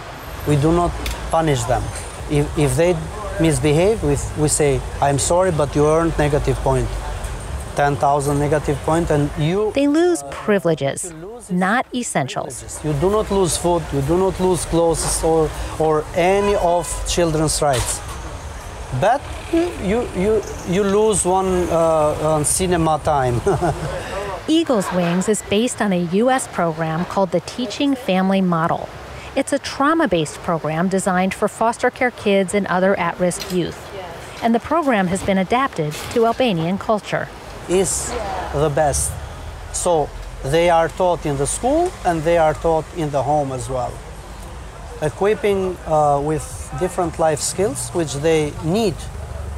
We 0.47 0.57
do 0.57 0.73
not 0.73 0.91
punish 1.31 1.63
them. 1.65 1.83
If, 2.31 2.45
if 2.59 2.77
they 2.77 2.95
misbehave, 3.41 4.03
we, 4.03 4.19
we 4.37 4.49
say, 4.49 4.79
I'm 5.01 5.19
sorry, 5.19 5.53
but 5.53 5.75
you 5.75 5.89
earned 5.89 6.19
negative 6.19 6.57
point. 6.57 6.87
10,000 7.79 8.41
negative 8.41 8.77
point 8.79 9.09
and 9.09 9.31
you... 9.39 9.71
They 9.73 9.87
lose 9.87 10.25
privileges, 10.33 11.15
not 11.49 11.87
essentials. 11.95 12.85
You 12.85 12.93
do 12.95 13.09
not 13.09 13.31
lose 13.31 13.57
food, 13.57 13.85
you 13.93 14.03
do 14.03 14.19
not 14.19 14.41
lose 14.41 14.65
clothes 14.65 15.23
or, 15.23 15.49
or 15.79 16.05
any 16.17 16.57
of 16.57 16.85
children's 17.07 17.63
rights. 17.63 18.01
But 19.01 19.23
you, 19.53 20.09
you, 20.17 20.43
you 20.69 20.83
lose 20.83 21.25
one 21.25 21.69
uh, 21.71 22.43
cinema 22.43 23.01
time. 23.05 23.41
Eagle's 24.49 24.91
Wings 24.93 25.29
is 25.29 25.43
based 25.43 25.81
on 25.81 25.93
a 25.93 26.03
U.S. 26.23 26.49
program 26.49 27.05
called 27.05 27.31
the 27.31 27.41
Teaching 27.41 27.95
Family 27.95 28.41
Model. 28.41 28.89
It's 29.37 29.53
a 29.53 29.59
trauma 29.61 30.09
based 30.09 30.39
program 30.39 30.89
designed 30.89 31.33
for 31.33 31.47
foster 31.47 31.91
care 31.91 32.11
kids 32.11 32.55
and 32.55 32.67
other 32.67 32.99
at 32.99 33.21
risk 33.21 33.53
youth. 33.53 33.79
And 34.43 34.53
the 34.53 34.61
program 34.61 35.07
has 35.09 35.23
been 35.23 35.39
adapted 35.39 35.93
to 36.13 36.27
Albanian 36.27 36.79
culture. 36.79 37.29
Is 37.69 38.11
the 38.55 38.71
best. 38.75 39.13
So 39.73 40.09
they 40.43 40.71
are 40.71 40.89
taught 40.89 41.27
in 41.27 41.37
the 41.37 41.47
school 41.47 41.93
and 42.05 42.23
they 42.23 42.39
are 42.39 42.55
taught 42.55 42.87
in 42.97 43.11
the 43.11 43.23
home 43.23 43.53
as 43.53 43.69
well. 43.69 43.93
Equipping 45.03 45.77
uh, 45.87 46.21
with 46.21 46.45
different 46.81 47.19
life 47.19 47.41
skills 47.41 47.91
which 47.91 48.15
they 48.15 48.53
need 48.65 48.95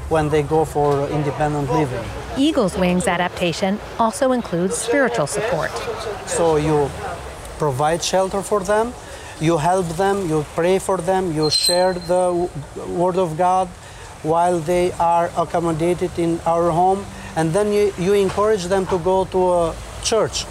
when 0.09 0.29
they 0.29 0.43
go 0.43 0.65
for 0.65 1.09
independent 1.09 1.71
living. 1.71 2.05
Eagle's 2.37 2.77
Wings 2.77 3.07
adaptation 3.07 3.79
also 3.99 4.33
includes 4.33 4.77
spiritual 4.77 5.27
support. 5.27 5.71
So 6.27 6.57
you 6.57 6.91
provide 7.59 8.03
shelter 8.03 8.43
for 8.43 8.61
them, 8.61 8.93
you 9.41 9.59
help 9.59 9.87
them, 9.97 10.29
you 10.29 10.45
pray 10.55 10.79
for 10.79 10.99
them, 10.99 11.33
you 11.33 11.51
share 11.51 11.95
the 11.95 12.49
Word 12.89 13.17
of 13.17 13.39
God 13.39 13.69
while 14.23 14.59
they 14.59 14.93
are 14.93 15.31
accommodated 15.37 16.19
in 16.19 16.41
our 16.47 16.71
home, 16.71 17.07
and 17.37 17.53
then 17.53 17.73
you, 17.73 17.93
you 17.99 18.13
encourage 18.15 18.65
them 18.65 18.87
to 18.87 18.99
go 18.99 19.25
to 19.27 19.53
a 19.53 19.77
church. 20.03 20.47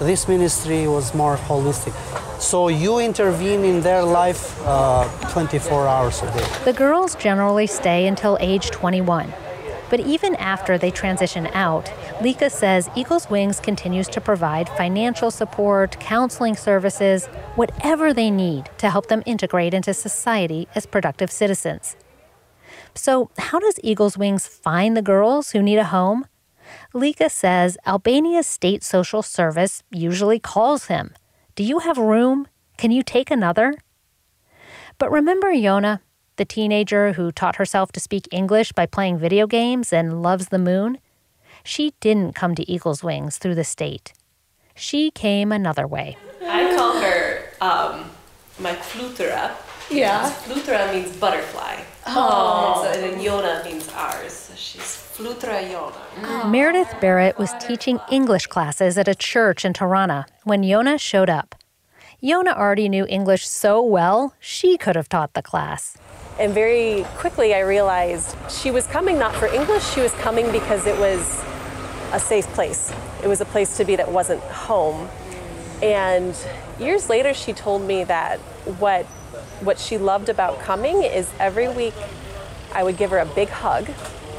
This 0.00 0.26
ministry 0.26 0.88
was 0.88 1.14
more 1.14 1.36
holistic. 1.36 1.94
So 2.40 2.68
you 2.68 2.98
intervene 2.98 3.64
in 3.64 3.80
their 3.80 4.02
life 4.02 4.60
uh, 4.66 5.08
24 5.30 5.86
hours 5.86 6.22
a 6.22 6.26
day. 6.32 6.46
The 6.64 6.72
girls 6.72 7.14
generally 7.14 7.66
stay 7.66 8.06
until 8.06 8.36
age 8.40 8.70
21. 8.70 9.32
But 9.90 10.00
even 10.00 10.34
after 10.36 10.76
they 10.76 10.90
transition 10.90 11.46
out, 11.48 11.92
Lika 12.20 12.50
says 12.50 12.90
Eagles 12.96 13.30
Wings 13.30 13.60
continues 13.60 14.08
to 14.08 14.20
provide 14.20 14.68
financial 14.70 15.30
support, 15.30 16.00
counseling 16.00 16.56
services, 16.56 17.26
whatever 17.54 18.12
they 18.12 18.30
need 18.30 18.70
to 18.78 18.90
help 18.90 19.06
them 19.06 19.22
integrate 19.26 19.74
into 19.74 19.94
society 19.94 20.66
as 20.74 20.86
productive 20.86 21.30
citizens. 21.30 21.96
So, 22.94 23.30
how 23.38 23.58
does 23.58 23.80
Eagles 23.82 24.16
Wings 24.16 24.46
find 24.46 24.96
the 24.96 25.02
girls 25.02 25.50
who 25.50 25.62
need 25.62 25.78
a 25.78 25.84
home? 25.84 26.26
Lika 26.92 27.28
says 27.28 27.76
Albania's 27.86 28.46
state 28.46 28.82
social 28.84 29.22
service 29.22 29.82
usually 29.90 30.38
calls 30.38 30.86
him. 30.86 31.12
Do 31.56 31.64
you 31.64 31.80
have 31.80 31.98
room? 31.98 32.46
Can 32.76 32.90
you 32.90 33.02
take 33.02 33.30
another? 33.30 33.74
But 34.98 35.10
remember 35.10 35.52
Yona, 35.52 36.00
the 36.36 36.44
teenager 36.44 37.12
who 37.12 37.32
taught 37.32 37.56
herself 37.56 37.92
to 37.92 38.00
speak 38.00 38.28
English 38.30 38.72
by 38.72 38.86
playing 38.86 39.18
video 39.18 39.46
games 39.46 39.92
and 39.92 40.22
loves 40.22 40.48
the 40.48 40.58
moon? 40.58 40.98
She 41.64 41.94
didn't 42.00 42.34
come 42.34 42.54
to 42.54 42.70
Eagles 42.70 43.02
Wings 43.02 43.38
through 43.38 43.54
the 43.54 43.64
state. 43.64 44.12
She 44.74 45.10
came 45.10 45.52
another 45.52 45.86
way. 45.86 46.16
I 46.42 46.74
call 46.76 47.00
her 47.00 47.44
um, 47.60 48.10
my 48.58 48.74
flutera. 48.74 49.52
Yeah. 49.90 50.30
Flutera 50.44 50.92
means 50.92 51.16
butterfly. 51.16 51.82
Oh. 52.06 52.84
And, 52.86 52.94
so, 52.94 53.04
and 53.04 53.14
then 53.14 53.24
Yona 53.24 53.64
means 53.64 53.88
ours. 53.90 54.32
So 54.32 54.54
she's 54.54 54.82
flutera 55.14 55.68
Yona. 55.70 55.94
Oh. 56.22 56.48
Meredith 56.48 56.94
Barrett 57.00 57.38
was 57.38 57.52
teaching 57.60 58.00
English 58.10 58.46
classes 58.46 58.98
at 58.98 59.08
a 59.08 59.14
church 59.14 59.64
in 59.64 59.72
Tirana 59.72 60.26
when 60.44 60.62
Yona 60.62 61.00
showed 61.00 61.30
up. 61.30 61.54
Yona 62.22 62.56
already 62.56 62.88
knew 62.88 63.04
English 63.08 63.46
so 63.46 63.82
well, 63.82 64.34
she 64.40 64.78
could 64.78 64.96
have 64.96 65.08
taught 65.08 65.34
the 65.34 65.42
class. 65.42 65.96
And 66.38 66.54
very 66.54 67.04
quickly 67.16 67.54
I 67.54 67.60
realized 67.60 68.34
she 68.50 68.70
was 68.70 68.86
coming 68.86 69.18
not 69.18 69.34
for 69.34 69.46
English, 69.46 69.84
she 69.92 70.00
was 70.00 70.12
coming 70.14 70.50
because 70.50 70.86
it 70.86 70.98
was 70.98 71.44
a 72.12 72.18
safe 72.18 72.46
place. 72.48 72.92
It 73.22 73.28
was 73.28 73.40
a 73.40 73.44
place 73.44 73.76
to 73.76 73.84
be 73.84 73.96
that 73.96 74.10
wasn't 74.10 74.40
home. 74.42 75.08
And 75.82 76.34
years 76.80 77.10
later 77.10 77.34
she 77.34 77.52
told 77.52 77.82
me 77.82 78.04
that 78.04 78.38
what 78.78 79.06
what 79.60 79.78
she 79.78 79.98
loved 79.98 80.28
about 80.28 80.60
coming 80.60 81.02
is 81.02 81.30
every 81.38 81.68
week 81.68 81.94
I 82.72 82.82
would 82.82 82.96
give 82.96 83.10
her 83.10 83.18
a 83.18 83.26
big 83.26 83.48
hug 83.48 83.86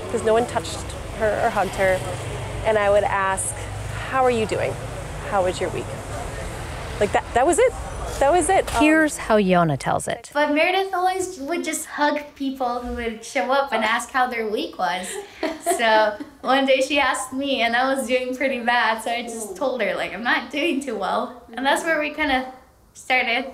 because 0.06 0.23
no 0.23 0.34
one 0.34 0.45
touched 0.47 0.82
her 1.19 1.45
or 1.45 1.49
hugged 1.49 1.75
her 1.75 1.99
and 2.65 2.78
I 2.78 2.89
would 2.89 3.04
ask, 3.04 3.56
"How 4.10 4.23
are 4.23 4.32
you 4.32 4.45
doing? 4.45 4.73
How 5.30 5.43
was 5.43 5.62
your 5.62 5.69
week?" 5.69 5.86
Like 6.99 7.12
that 7.12 7.25
that 7.34 7.45
was 7.45 7.60
it. 7.60 7.73
That 8.19 8.32
was 8.32 8.47
it. 8.47 8.73
Um, 8.75 8.82
Here's 8.82 9.17
how 9.17 9.38
Yona 9.38 9.78
tells 9.78 10.08
it. 10.08 10.32
But 10.34 10.54
Meredith 10.54 10.93
always 10.93 11.38
would 11.38 11.65
just 11.65 11.86
hug 11.86 12.21
people 12.36 12.80
who 12.80 12.95
would 12.95 13.25
show 13.25 13.51
up 13.51 13.73
and 13.73 13.84
ask 13.84 14.10
how 14.12 14.28
their 14.28 14.47
week 14.47 14.78
was. 14.78 15.06
so 15.78 16.17
one 16.39 16.65
day 16.65 16.80
she 16.80 16.97
asked 16.97 17.34
me, 17.34 17.62
and 17.62 17.75
I 17.75 17.93
was 17.93 18.08
doing 18.08 18.34
pretty 18.34 18.62
bad, 18.62 19.01
so 19.04 19.12
I 19.12 19.23
just 19.23 19.58
told 19.58 19.82
her, 19.82 19.95
like, 19.95 20.13
I'm 20.13 20.23
not 20.23 20.49
doing 20.49 20.80
too 20.80 20.97
well. 20.97 21.43
And 21.54 21.65
that's 21.65 21.84
where 21.84 21.99
we 21.99 22.12
kind 22.12 22.32
of 22.32 22.54
started, 22.93 23.51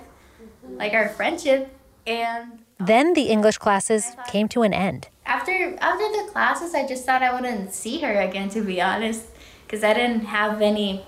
like, 0.76 0.92
our 0.94 1.08
friendship. 1.08 1.74
And 2.06 2.58
Then 2.78 3.14
the 3.14 3.24
English 3.24 3.58
classes 3.58 4.16
came 4.28 4.48
to 4.48 4.62
an 4.62 4.72
end. 4.74 5.08
after 5.24 5.52
after 5.80 6.06
the 6.18 6.28
classes, 6.32 6.74
I 6.74 6.86
just 6.86 7.04
thought 7.06 7.22
I 7.22 7.32
wouldn't 7.32 7.72
see 7.72 8.00
her 8.00 8.20
again, 8.20 8.48
to 8.50 8.60
be 8.62 8.80
honest, 8.80 9.22
because 9.64 9.84
I 9.84 9.94
didn't 9.94 10.24
have 10.26 10.60
any 10.60 11.04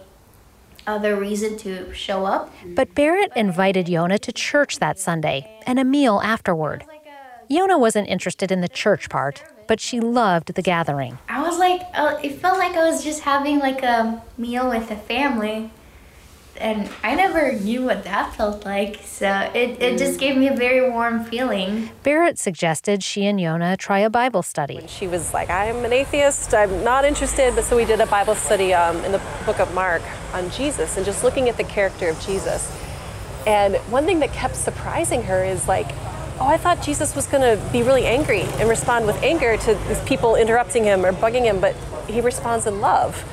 other 0.87 1.17
reason 1.17 1.57
to 1.59 1.93
show 1.93 2.25
up. 2.27 2.53
But 2.77 2.95
Barrett 2.95 3.33
invited 3.35 3.87
Yona 3.87 4.19
to 4.21 4.33
church 4.33 4.79
that 4.79 4.99
Sunday 4.99 5.39
and 5.67 5.79
a 5.79 5.85
meal 5.85 6.21
afterward. 6.23 6.85
Yona 7.51 7.79
wasn't 7.79 8.09
interested 8.09 8.51
in 8.53 8.61
the 8.61 8.69
church 8.69 9.09
part, 9.11 9.43
but 9.67 9.81
she 9.81 9.99
loved 10.01 10.55
the 10.55 10.63
gathering. 10.63 11.19
I 11.29 11.43
was 11.43 11.59
like, 11.59 11.83
uh, 11.95 12.19
it 12.23 12.35
felt 12.41 12.59
like 12.59 12.77
I 12.77 12.85
was 12.89 13.03
just 13.03 13.23
having 13.23 13.59
like 13.59 13.83
a 13.83 14.23
meal 14.39 14.69
with 14.69 14.91
a 14.91 14.97
family. 14.97 15.71
And 16.57 16.89
I 17.03 17.15
never 17.15 17.53
knew 17.53 17.83
what 17.83 18.05
that 18.05 18.35
felt 18.35 18.65
like. 18.65 19.01
So 19.05 19.29
it, 19.55 19.83
it 19.83 19.99
just 19.99 20.21
gave 20.21 20.37
me 20.37 20.49
a 20.49 20.55
very 20.55 20.89
warm 20.89 21.25
feeling. 21.25 21.91
Barrett 22.03 22.39
suggested 22.39 23.03
she 23.03 23.27
and 23.27 23.39
Yona 23.39 23.77
try 23.77 24.01
a 24.01 24.11
Bible 24.11 24.43
study. 24.43 24.85
She 24.87 25.07
was 25.09 25.35
like, 25.35 25.51
I'm 25.51 25.85
an 25.85 25.93
atheist, 25.93 26.55
I'm 26.55 26.85
not 26.85 27.05
interested. 27.05 27.55
But 27.55 27.65
so 27.65 27.77
we 27.77 27.85
did 27.85 28.01
a 28.01 28.07
Bible 28.07 28.35
study 28.35 28.73
um, 28.73 28.97
in 29.05 29.13
the 29.13 29.21
book 29.47 29.59
of 29.59 29.73
Mark 29.75 30.03
on 30.33 30.51
Jesus 30.51 30.97
and 30.97 31.05
just 31.05 31.25
looking 31.25 31.49
at 31.49 31.57
the 31.57 31.65
character 31.65 32.09
of 32.09 32.21
Jesus. 32.21 32.71
And 33.47 33.77
one 33.91 34.05
thing 34.05 34.21
that 34.21 34.33
kept 34.33 34.57
surprising 34.57 35.23
her 35.25 35.45
is 35.45 35.69
like, 35.69 35.89
oh, 36.41 36.47
I 36.47 36.57
thought 36.57 36.83
Jesus 36.83 37.15
was 37.15 37.27
going 37.27 37.43
to 37.43 37.63
be 37.73 37.83
really 37.83 38.07
angry 38.07 38.43
and 38.43 38.69
respond 38.69 39.07
with 39.07 39.23
anger 39.23 39.57
to 39.57 39.75
these 39.87 40.01
people 40.03 40.35
interrupting 40.37 40.85
him 40.85 41.05
or 41.05 41.13
bugging 41.13 41.45
him, 41.45 41.61
but 41.61 41.77
he 42.09 42.21
responds 42.21 42.67
in 42.67 42.81
love. 42.81 43.25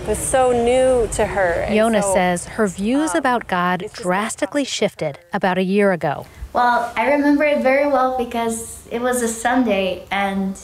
It 0.00 0.08
was 0.08 0.18
so 0.18 0.50
new 0.50 1.08
to 1.12 1.26
her. 1.26 1.52
and 1.62 1.74
Yona 1.74 2.02
so- 2.02 2.14
says 2.14 2.46
her 2.46 2.66
views 2.66 3.10
um, 3.10 3.18
about 3.18 3.46
God 3.48 3.84
drastically 3.92 4.64
shifted 4.64 5.18
about 5.32 5.58
a 5.58 5.62
year 5.62 5.92
ago. 5.92 6.26
Well, 6.54 6.90
I 6.96 7.10
remember 7.12 7.44
it 7.44 7.62
very 7.62 7.86
well 7.86 8.16
because 8.16 8.88
it 8.90 9.00
was 9.00 9.22
a 9.22 9.28
Sunday 9.28 10.06
and 10.10 10.58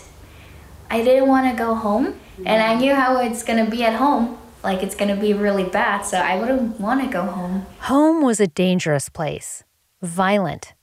I 0.91 1.05
didn't 1.05 1.29
want 1.29 1.51
to 1.51 1.57
go 1.57 1.75
home. 1.75 2.19
And 2.45 2.63
I 2.63 2.75
knew 2.75 2.95
how 2.95 3.19
it's 3.21 3.43
going 3.43 3.63
to 3.63 3.71
be 3.71 3.85
at 3.85 3.95
home. 3.95 4.39
Like 4.65 4.83
it's 4.83 4.95
going 4.97 5.15
to 5.15 5.21
be 5.21 5.33
really 5.35 5.65
bad. 5.65 6.03
So 6.03 6.19
I 6.19 6.37
wouldn't 6.41 6.81
want 6.81 7.03
to 7.05 7.09
go 7.09 7.23
home. 7.23 7.67
Home 7.81 8.23
was 8.23 8.41
a 8.41 8.47
dangerous 8.47 9.09
place, 9.11 9.65
violent, 10.03 10.75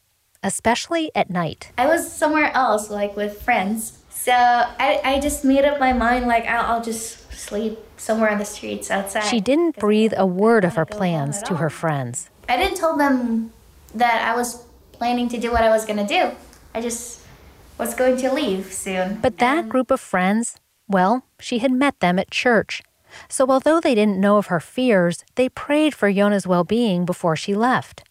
especially 0.41 1.11
at 1.15 1.29
night. 1.29 1.71
I 1.77 1.87
was 1.87 2.09
somewhere 2.09 2.51
else, 2.55 2.89
like 2.89 3.17
with 3.17 3.41
friends. 3.41 3.97
So 4.09 4.31
I, 4.31 5.01
I 5.03 5.19
just 5.19 5.43
made 5.43 5.65
up 5.65 5.79
my 5.79 5.91
mind, 5.91 6.27
like, 6.27 6.45
I'll, 6.45 6.75
I'll 6.75 6.83
just 6.83 7.22
sleep 7.43 7.77
somewhere 7.97 8.29
on 8.29 8.37
the 8.37 8.45
streets 8.45 8.89
outside. 8.89 9.23
She 9.23 9.41
didn't 9.41 9.77
breathe 9.77 10.13
a 10.15 10.25
word 10.25 10.63
of 10.65 10.75
her 10.75 10.85
plans 10.85 11.41
to 11.43 11.55
her 11.55 11.69
friends. 11.69 12.29
I 12.47 12.57
didn't 12.57 12.77
tell 12.77 12.97
them 12.97 13.51
that 13.93 14.27
I 14.27 14.35
was 14.35 14.63
planning 14.91 15.29
to 15.29 15.37
do 15.37 15.51
what 15.51 15.63
I 15.63 15.69
was 15.69 15.85
going 15.85 16.05
to 16.05 16.07
do. 16.07 16.31
I 16.73 16.81
just 16.81 17.21
was 17.77 17.93
going 17.93 18.17
to 18.17 18.33
leave 18.33 18.73
soon. 18.73 19.19
But 19.21 19.37
that 19.39 19.69
group 19.69 19.91
of 19.91 19.99
friends, 19.99 20.57
well, 20.87 21.25
she 21.39 21.59
had 21.59 21.71
met 21.71 21.99
them 21.99 22.19
at 22.19 22.31
church. 22.31 22.81
So 23.29 23.47
although 23.49 23.79
they 23.79 23.95
didn't 23.95 24.19
know 24.19 24.37
of 24.37 24.47
her 24.47 24.59
fears, 24.59 25.23
they 25.35 25.49
prayed 25.49 25.93
for 25.93 26.09
Yona's 26.09 26.47
well 26.47 26.63
being 26.63 27.05
before 27.05 27.35
she 27.35 27.53
left. 27.53 28.03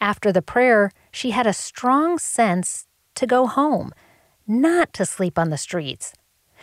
After 0.00 0.32
the 0.32 0.42
prayer, 0.42 0.90
she 1.12 1.30
had 1.30 1.46
a 1.46 1.52
strong 1.52 2.18
sense 2.18 2.86
to 3.14 3.26
go 3.26 3.46
home, 3.46 3.92
not 4.46 4.92
to 4.94 5.06
sleep 5.06 5.38
on 5.38 5.50
the 5.50 5.58
streets. 5.58 6.12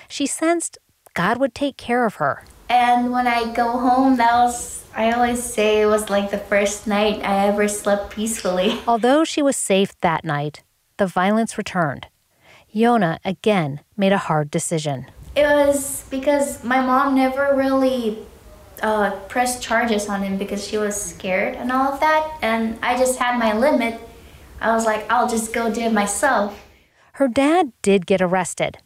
She 0.08 0.26
sensed 0.26 0.78
God 1.20 1.38
would 1.38 1.54
take 1.54 1.76
care 1.76 2.06
of 2.06 2.16
her. 2.16 2.46
And 2.70 3.12
when 3.12 3.28
I 3.28 3.52
go 3.52 3.78
home, 3.78 4.16
that 4.16 4.34
was, 4.36 4.86
I 4.96 5.12
always 5.12 5.44
say 5.44 5.82
it 5.82 5.86
was 5.86 6.10
like 6.10 6.32
the 6.32 6.38
first 6.38 6.88
night 6.88 7.20
I 7.26 7.48
ever 7.48 7.68
slept 7.68 8.12
peacefully. 8.12 8.80
Although 8.88 9.26
she 9.26 9.42
was 9.42 9.58
safe 9.58 10.00
that 10.00 10.24
night, 10.24 10.64
the 10.96 11.08
violence 11.08 11.58
returned. 11.58 12.08
Yona 12.74 13.18
again 13.26 13.82
made 13.98 14.14
a 14.14 14.18
hard 14.18 14.50
decision. 14.50 15.08
It 15.36 15.44
was 15.44 16.08
because 16.10 16.64
my 16.64 16.80
mom 16.80 17.16
never 17.16 17.54
really 17.54 18.20
uh, 18.82 19.12
pressed 19.28 19.62
charges 19.62 20.08
on 20.08 20.24
him 20.24 20.38
because 20.38 20.66
she 20.66 20.78
was 20.78 20.96
scared 20.96 21.58
and 21.58 21.70
all 21.70 21.92
of 21.92 22.00
that. 22.00 22.38
And 22.42 22.80
I 22.82 22.98
just 22.98 23.20
had 23.20 23.38
my 23.38 23.52
limit. 23.52 24.00
I 24.62 24.74
was 24.74 24.86
like, 24.86 25.06
I'll 25.12 25.28
just 25.28 25.52
go 25.52 25.70
do 25.70 25.82
it 25.82 25.92
myself. 25.92 26.66
Her 27.16 27.28
dad 27.28 27.74
did 27.82 28.06
get 28.06 28.22
arrested 28.22 28.78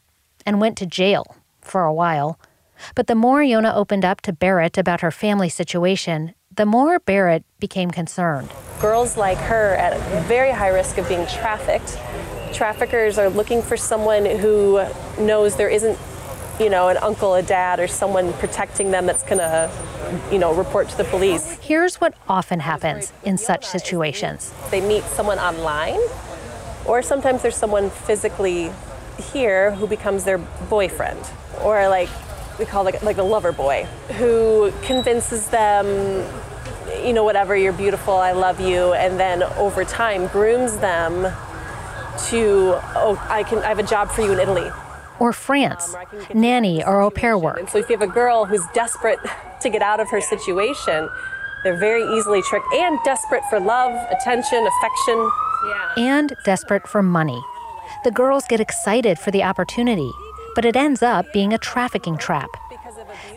and 0.47 0.59
went 0.59 0.79
to 0.79 0.87
jail 0.87 1.37
for 1.63 1.83
a 1.83 1.93
while, 1.93 2.39
But 2.95 3.07
the 3.07 3.15
more 3.15 3.41
Yona 3.41 3.75
opened 3.75 4.05
up 4.05 4.21
to 4.21 4.33
Barrett 4.33 4.77
about 4.77 5.01
her 5.01 5.11
family 5.11 5.49
situation, 5.49 6.33
the 6.55 6.65
more 6.65 6.99
Barrett 6.99 7.43
became 7.59 7.91
concerned. 7.91 8.49
Girls 8.79 9.17
like 9.17 9.37
her 9.37 9.75
at 9.75 9.99
very 10.27 10.51
high 10.51 10.69
risk 10.69 10.97
of 10.97 11.07
being 11.07 11.25
trafficked. 11.27 11.97
Traffickers 12.53 13.17
are 13.17 13.29
looking 13.29 13.61
for 13.61 13.77
someone 13.77 14.25
who 14.25 14.85
knows 15.17 15.55
there 15.55 15.69
isn't, 15.69 15.97
you 16.59 16.69
know, 16.69 16.89
an 16.89 16.97
uncle, 16.97 17.33
a 17.33 17.41
dad, 17.41 17.79
or 17.79 17.87
someone 17.87 18.33
protecting 18.33 18.91
them 18.91 19.05
that's 19.05 19.23
gonna, 19.23 19.71
you 20.31 20.37
know, 20.37 20.53
report 20.53 20.89
to 20.89 20.97
the 20.97 21.05
police. 21.05 21.57
Here's 21.61 21.95
what 21.95 22.13
often 22.27 22.59
happens 22.59 23.11
in 23.23 23.37
such 23.37 23.65
situations. 23.65 24.53
They 24.69 24.81
meet 24.81 25.03
someone 25.05 25.39
online, 25.39 25.99
or 26.85 27.01
sometimes 27.01 27.41
there's 27.41 27.55
someone 27.55 27.89
physically 27.89 28.71
here 29.31 29.71
who 29.71 29.87
becomes 29.87 30.25
their 30.25 30.37
boyfriend, 30.69 31.19
or 31.61 31.87
like 31.87 32.09
we 32.59 32.65
call 32.65 32.87
it 32.87 33.01
like 33.03 33.17
a 33.17 33.23
lover 33.23 33.51
boy, 33.51 33.85
who 34.17 34.71
convinces 34.83 35.47
them, 35.47 35.87
you 37.03 37.13
know, 37.13 37.23
whatever, 37.23 37.55
you're 37.55 37.73
beautiful, 37.73 38.13
I 38.13 38.31
love 38.31 38.59
you, 38.59 38.93
and 38.93 39.19
then 39.19 39.43
over 39.43 39.83
time 39.83 40.27
grooms 40.27 40.77
them 40.77 41.33
to, 42.29 42.79
oh, 42.95 43.27
I 43.29 43.43
can, 43.43 43.59
I 43.59 43.69
have 43.69 43.79
a 43.79 43.83
job 43.83 44.11
for 44.11 44.21
you 44.21 44.31
in 44.31 44.39
Italy. 44.39 44.69
Or 45.19 45.33
France, 45.33 45.93
um, 45.93 46.05
or 46.15 46.35
nanny 46.35 46.83
or 46.83 47.01
au 47.01 47.09
pair 47.09 47.37
work. 47.37 47.59
And 47.59 47.69
so 47.69 47.79
if 47.79 47.89
you 47.89 47.97
have 47.97 48.07
a 48.07 48.11
girl 48.11 48.45
who's 48.45 48.65
desperate 48.73 49.19
to 49.61 49.69
get 49.69 49.81
out 49.81 49.99
of 49.99 50.09
her 50.09 50.21
situation, 50.21 51.09
they're 51.63 51.77
very 51.77 52.03
easily 52.17 52.41
tricked 52.43 52.71
and 52.73 52.99
desperate 53.03 53.43
for 53.49 53.59
love, 53.59 53.91
attention, 54.11 54.67
affection. 54.67 55.31
Yeah. 55.65 55.93
and 55.95 56.35
desperate 56.43 56.87
for 56.89 57.01
money. 57.01 57.41
The 58.03 58.11
girls 58.11 58.43
get 58.49 58.59
excited 58.59 59.17
for 59.17 59.31
the 59.31 59.43
opportunity, 59.43 60.11
but 60.55 60.65
it 60.65 60.75
ends 60.75 61.01
up 61.01 61.31
being 61.33 61.53
a 61.53 61.57
trafficking 61.57 62.17
trap. 62.17 62.49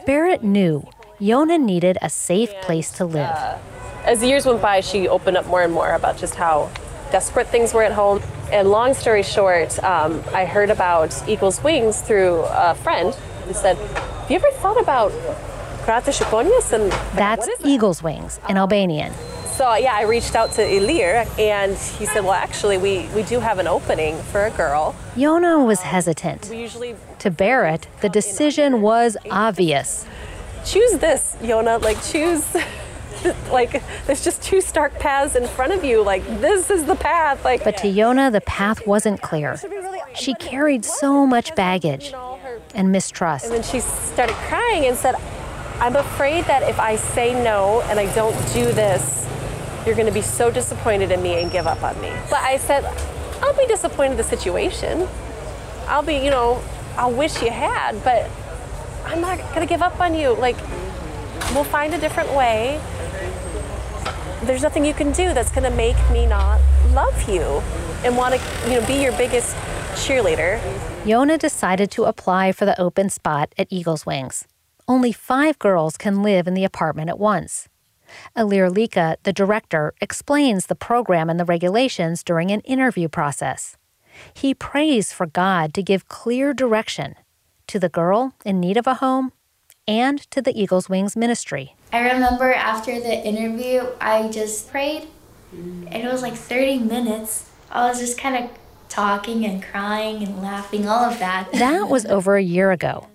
Barrett 0.07 0.43
knew 0.43 0.87
Yona 1.21 1.61
needed 1.61 1.99
a 2.03 2.11
safe 2.11 2.53
place 2.63 2.91
to 2.93 3.05
live. 3.05 3.37
As 4.05 4.21
the 4.21 4.27
years 4.27 4.47
went 4.47 4.63
by, 4.63 4.81
she 4.81 5.09
opened 5.09 5.37
up 5.37 5.47
more 5.47 5.63
and 5.63 5.73
more 5.73 5.93
about 5.93 6.17
just 6.17 6.35
how 6.35 6.71
desperate 7.11 7.49
things 7.49 7.73
were 7.75 7.83
at 7.83 7.93
home. 7.93 8.23
And 8.53 8.69
long 8.71 8.95
story 8.95 9.23
short, 9.23 9.83
um, 9.83 10.23
I 10.33 10.45
heard 10.45 10.71
about 10.71 11.13
Eagles 11.29 11.63
Wings 11.63 12.01
through 12.01 12.45
a 12.49 12.75
friend 12.75 13.15
who 13.45 13.55
said, 13.55 13.77
Have 13.77 14.31
you 14.31 14.37
ever 14.37 14.51
thought 14.53 14.81
about 14.81 15.11
Krata 15.85 16.13
Shikonius? 16.13 16.73
And 16.73 16.93
That's 17.17 17.49
Eagle's 17.65 18.03
Wings 18.03 18.39
in 18.49 18.57
Albanian. 18.57 19.13
So, 19.57 19.75
yeah, 19.77 19.95
I 19.95 20.03
reached 20.03 20.35
out 20.35 20.53
to 20.53 20.63
Ilir 20.63 21.27
and 21.39 21.73
he 21.77 22.05
said, 22.05 22.25
Well, 22.25 22.33
actually, 22.35 22.77
we, 22.77 23.07
we 23.15 23.23
do 23.23 23.41
have 23.41 23.59
an 23.59 23.67
opening 23.67 24.19
for 24.25 24.45
a 24.45 24.51
girl. 24.51 24.95
Yona 25.15 25.65
was 25.67 25.81
hesitant. 25.81 26.49
We 26.51 26.61
usually 26.61 26.95
To 27.21 27.31
Barrett, 27.31 27.89
the 28.03 28.11
decision 28.11 28.83
was 28.83 29.17
obvious. 29.31 30.05
choose 30.65 30.99
this, 30.99 31.37
Yona. 31.41 31.83
Like, 31.83 32.03
choose. 32.03 32.45
like, 33.51 33.83
there's 34.07 34.23
just 34.23 34.43
two 34.43 34.61
stark 34.61 34.99
paths 34.99 35.35
in 35.35 35.47
front 35.47 35.73
of 35.73 35.83
you. 35.85 36.03
Like, 36.03 36.25
this 36.41 36.69
is 36.71 36.85
the 36.85 36.97
path. 36.97 37.43
Like, 37.43 37.65
But 37.65 37.79
to 37.79 37.87
Yona, 37.87 38.31
the 38.31 38.43
path 38.43 38.87
wasn't 38.87 39.23
clear. 39.23 39.57
She 40.15 40.35
carried 40.35 40.85
so 40.85 41.27
much 41.27 41.55
baggage 41.55 42.13
and 42.75 42.93
mistrust. 42.93 43.47
And 43.47 43.55
then 43.55 43.63
she 43.63 43.81
started 43.81 44.35
crying 44.35 44.85
and 44.85 44.97
said, 44.97 45.15
I'm 45.81 45.97
afraid 45.97 46.45
that 46.45 46.63
if 46.63 46.79
I 46.79 46.97
say 46.97 47.33
no 47.43 47.83
and 47.83 47.99
I 47.99 48.13
don't 48.15 48.37
do 48.53 48.73
this, 48.73 49.26
you're 49.87 49.95
going 49.95 50.09
to 50.09 50.13
be 50.13 50.21
so 50.21 50.51
disappointed 50.51 51.13
in 51.13 51.23
me 51.23 51.41
and 51.41 51.51
give 51.51 51.67
up 51.67 51.83
on 51.83 51.99
me. 52.01 52.13
But 52.29 52.41
I 52.41 52.57
said, 52.57 52.85
I'll 53.41 53.57
be 53.57 53.67
disappointed 53.67 54.13
in 54.13 54.17
the 54.17 54.25
situation. 54.25 55.09
I'll 55.87 56.03
be, 56.03 56.17
you 56.17 56.31
know, 56.31 56.61
I'll 56.97 57.13
wish 57.13 57.41
you 57.41 57.51
had, 57.51 58.03
but 58.03 58.29
I'm 59.05 59.21
not 59.21 59.39
going 59.55 59.61
to 59.61 59.67
give 59.67 59.83
up 59.83 60.01
on 60.01 60.15
you. 60.15 60.35
Like, 60.35 60.57
we'll 61.55 61.65
find 61.65 61.95
a 61.95 61.99
different 61.99 62.33
way. 62.33 62.81
There's 64.43 64.63
nothing 64.63 64.85
you 64.85 64.95
can 64.95 65.13
do 65.13 65.33
that's 65.33 65.53
going 65.53 65.71
to 65.71 65.77
make 65.77 65.97
me 66.11 66.27
not 66.27 66.61
love 66.91 67.29
you 67.29 67.43
and 68.05 68.17
want 68.17 68.35
to, 68.35 68.69
you 68.69 68.81
know, 68.81 68.87
be 68.87 68.95
your 68.95 69.13
biggest 69.13 69.55
cheerleader. 69.95 70.61
Yona 71.05 71.39
decided 71.39 71.91
to 71.93 72.05
apply 72.05 72.51
for 72.51 72.65
the 72.65 72.79
open 72.81 73.09
spot 73.09 73.55
at 73.57 73.69
Eagle's 73.71 74.05
Wings. 74.05 74.47
Only 74.89 75.13
five 75.13 75.59
girls 75.59 75.97
can 75.97 76.23
live 76.23 76.49
in 76.49 76.55
the 76.55 76.65
apartment 76.65 77.09
at 77.09 77.19
once. 77.19 77.69
Ilir 78.37 78.75
Lika, 78.75 79.17
the 79.23 79.33
director, 79.33 79.95
explains 80.01 80.67
the 80.67 80.75
program 80.75 81.31
and 81.31 81.39
the 81.39 81.45
regulations 81.45 82.23
during 82.23 82.51
an 82.51 82.61
interview 82.61 83.09
process. 83.09 83.77
He 84.33 84.55
prays 84.55 85.13
for 85.13 85.27
God 85.27 85.75
to 85.75 85.83
give 85.83 86.09
clear 86.09 86.55
direction 86.55 87.15
to 87.67 87.79
the 87.79 87.89
girl 87.89 88.35
in 88.45 88.61
need 88.61 88.77
of 88.77 88.87
a 88.87 88.95
home 88.95 89.33
and 89.89 90.19
to 90.31 90.43
the 90.43 90.59
Eagle's 90.59 90.89
Wings 90.89 91.17
ministry. 91.17 91.77
I 91.93 92.13
remember 92.13 92.53
after 92.53 92.99
the 92.99 93.25
interview, 93.25 93.87
I 94.01 94.29
just 94.29 94.71
prayed, 94.71 95.09
and 95.53 95.95
it 95.95 96.11
was 96.11 96.23
like 96.23 96.35
30 96.35 96.81
minutes. 96.81 97.49
I 97.71 97.89
was 97.89 98.01
just 98.01 98.19
kind 98.19 98.45
of 98.45 98.51
talking 98.89 99.45
and 99.45 99.63
crying 99.63 100.23
and 100.23 100.43
laughing, 100.43 100.89
all 100.89 101.05
of 101.05 101.19
that. 101.19 101.53
That 101.53 101.89
was 101.89 102.07
over 102.07 102.37
a 102.37 102.43
year 102.43 102.71
ago. 102.71 103.07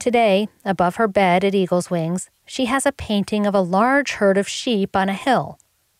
Today, 0.00 0.48
above 0.64 0.96
her 0.96 1.06
bed 1.06 1.44
at 1.44 1.54
Eagle's 1.54 1.90
Wings, 1.90 2.30
she 2.46 2.64
has 2.64 2.86
a 2.86 2.90
painting 2.90 3.46
of 3.46 3.54
a 3.54 3.60
large 3.60 4.12
herd 4.12 4.38
of 4.38 4.48
sheep 4.48 4.96
on 4.96 5.10
a 5.10 5.12
hill, 5.12 5.58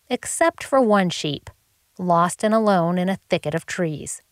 except 0.08 0.64
for 0.64 0.80
one 0.80 1.10
sheep, 1.10 1.50
lost 1.98 2.42
and 2.42 2.54
alone 2.54 2.96
in 2.96 3.10
a 3.10 3.18
thicket 3.28 3.54
of 3.54 3.66
trees. 3.66 4.22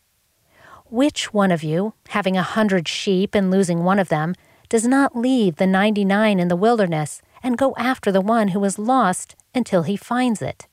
Which 0.87 1.35
one 1.35 1.53
of 1.53 1.63
you, 1.63 1.93
having 2.09 2.35
a 2.35 2.43
hundred 2.43 2.89
sheep 2.89 3.35
and 3.35 3.51
losing 3.51 3.85
one 3.85 3.99
of 3.99 4.09
them, 4.09 4.35
does 4.71 4.87
not 4.87 5.15
leave 5.15 5.57
the 5.57 5.67
99 5.67 6.41
in 6.41 6.49
the 6.49 6.57
wilderness 6.57 7.21
and 7.43 7.59
go 7.59 7.75
after 7.77 8.11
the 8.11 8.23
one 8.23 8.49
who 8.49 8.65
is 8.65 8.79
lost 8.79 9.37
until 9.55 9.83
he 9.83 9.99
finds 9.99 10.41
it? 10.41 10.67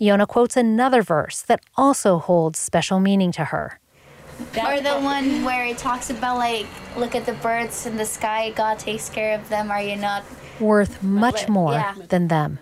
Yona 0.00 0.26
quotes 0.26 0.56
another 0.56 1.02
verse 1.02 1.42
that 1.42 1.60
also 1.76 2.18
holds 2.18 2.58
special 2.58 3.00
meaning 3.00 3.32
to 3.32 3.44
her. 3.44 3.80
Or 4.56 4.80
the 4.80 4.98
one 5.00 5.44
where 5.44 5.64
it 5.64 5.78
talks 5.78 6.10
about, 6.10 6.38
like, 6.38 6.66
look 6.96 7.14
at 7.14 7.26
the 7.26 7.34
birds 7.34 7.86
in 7.86 7.96
the 7.96 8.06
sky, 8.06 8.50
God 8.50 8.78
takes 8.78 9.08
care 9.08 9.38
of 9.38 9.48
them, 9.48 9.70
are 9.70 9.82
you 9.82 9.96
not? 9.96 10.24
worth 10.60 11.02
much 11.02 11.48
more 11.48 11.72
yeah. 11.72 11.94
than 12.08 12.28
them. 12.28 12.58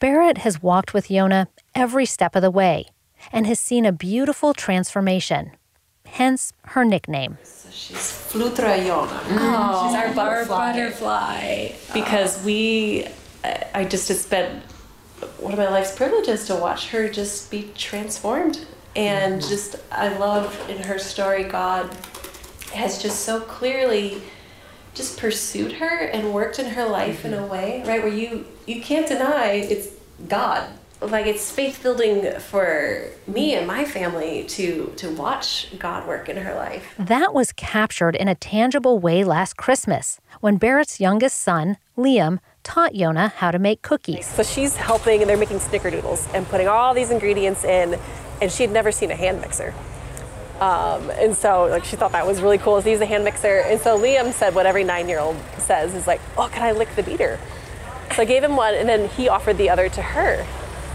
Barrett 0.00 0.38
has 0.38 0.62
walked 0.62 0.94
with 0.94 1.08
Yona 1.08 1.48
every 1.74 2.06
step 2.06 2.36
of 2.36 2.42
the 2.42 2.50
way 2.50 2.86
and 3.32 3.46
has 3.46 3.58
seen 3.58 3.84
a 3.84 3.92
beautiful 3.92 4.54
transformation, 4.54 5.52
hence 6.06 6.52
her 6.66 6.84
nickname. 6.84 7.38
So 7.42 7.68
she's 7.70 7.96
Flutra 7.96 8.78
Yona. 8.78 9.20
Mm. 9.20 9.86
She's 9.86 9.94
our 9.96 10.14
butterfly. 10.14 10.72
butterfly. 10.72 11.72
Because 11.92 12.42
we, 12.44 13.06
I 13.42 13.66
I 13.74 13.84
just, 13.84 14.10
it's 14.10 14.26
been 14.26 14.62
one 15.38 15.52
of 15.52 15.58
my 15.58 15.68
life's 15.68 15.94
privileges 15.94 16.46
to 16.46 16.54
watch 16.54 16.90
her 16.90 17.08
just 17.08 17.50
be 17.50 17.70
transformed. 17.76 18.66
And 18.96 19.40
just, 19.40 19.76
I 19.92 20.08
love 20.18 20.68
in 20.68 20.82
her 20.82 20.98
story, 20.98 21.44
God 21.44 21.94
has 22.72 23.00
just 23.00 23.20
so 23.20 23.40
clearly 23.40 24.20
just 24.94 25.18
pursued 25.18 25.72
her 25.72 26.06
and 26.06 26.34
worked 26.34 26.58
in 26.58 26.66
her 26.66 26.84
life 26.84 27.24
in 27.24 27.32
a 27.32 27.36
mm-hmm. 27.36 27.48
way, 27.50 27.84
right, 27.86 28.02
where 28.02 28.12
you, 28.12 28.44
you 28.66 28.82
can't 28.82 29.06
deny 29.06 29.52
it's 29.52 29.88
God. 30.28 30.68
Like 31.00 31.26
it's 31.26 31.52
faith 31.52 31.80
building 31.80 32.28
for 32.40 33.04
me 33.28 33.54
and 33.54 33.68
my 33.68 33.84
family 33.84 34.42
to 34.48 34.92
to 34.96 35.08
watch 35.14 35.68
God 35.78 36.08
work 36.08 36.28
in 36.28 36.36
her 36.38 36.56
life. 36.56 36.92
That 36.98 37.32
was 37.32 37.52
captured 37.52 38.16
in 38.16 38.26
a 38.26 38.34
tangible 38.34 38.98
way 38.98 39.22
last 39.22 39.56
Christmas 39.56 40.20
when 40.40 40.56
Barrett's 40.56 40.98
youngest 40.98 41.38
son, 41.38 41.76
Liam, 41.96 42.40
taught 42.64 42.94
Yona 42.94 43.30
how 43.30 43.52
to 43.52 43.60
make 43.60 43.80
cookies. 43.82 44.26
So 44.26 44.42
she's 44.42 44.74
helping, 44.74 45.20
and 45.20 45.30
they're 45.30 45.36
making 45.36 45.58
snickerdoodles 45.58 46.28
and 46.34 46.46
putting 46.48 46.66
all 46.66 46.92
these 46.94 47.12
ingredients 47.12 47.62
in, 47.62 47.96
and 48.40 48.50
she 48.50 48.62
had 48.62 48.72
never 48.72 48.92
seen 48.92 49.10
a 49.10 49.16
hand 49.16 49.40
mixer. 49.40 49.74
Um, 50.60 51.10
and 51.10 51.36
so, 51.36 51.66
like, 51.66 51.84
she 51.84 51.94
thought 51.94 52.12
that 52.12 52.26
was 52.26 52.40
really 52.42 52.58
cool 52.58 52.82
to 52.82 52.90
use 52.90 53.00
a 53.00 53.06
hand 53.06 53.24
mixer. 53.24 53.60
And 53.60 53.80
so 53.80 53.96
Liam 53.98 54.32
said 54.32 54.54
what 54.54 54.66
every 54.66 54.82
nine-year-old 54.82 55.36
says 55.58 55.94
is 55.94 56.06
like, 56.06 56.20
"Oh, 56.36 56.48
can 56.52 56.62
I 56.62 56.72
lick 56.72 56.94
the 56.96 57.02
beater?" 57.02 57.38
So 58.16 58.22
I 58.22 58.24
gave 58.24 58.42
him 58.42 58.56
one, 58.56 58.74
and 58.74 58.88
then 58.88 59.08
he 59.10 59.28
offered 59.28 59.56
the 59.58 59.70
other 59.70 59.88
to 59.90 60.02
her, 60.02 60.44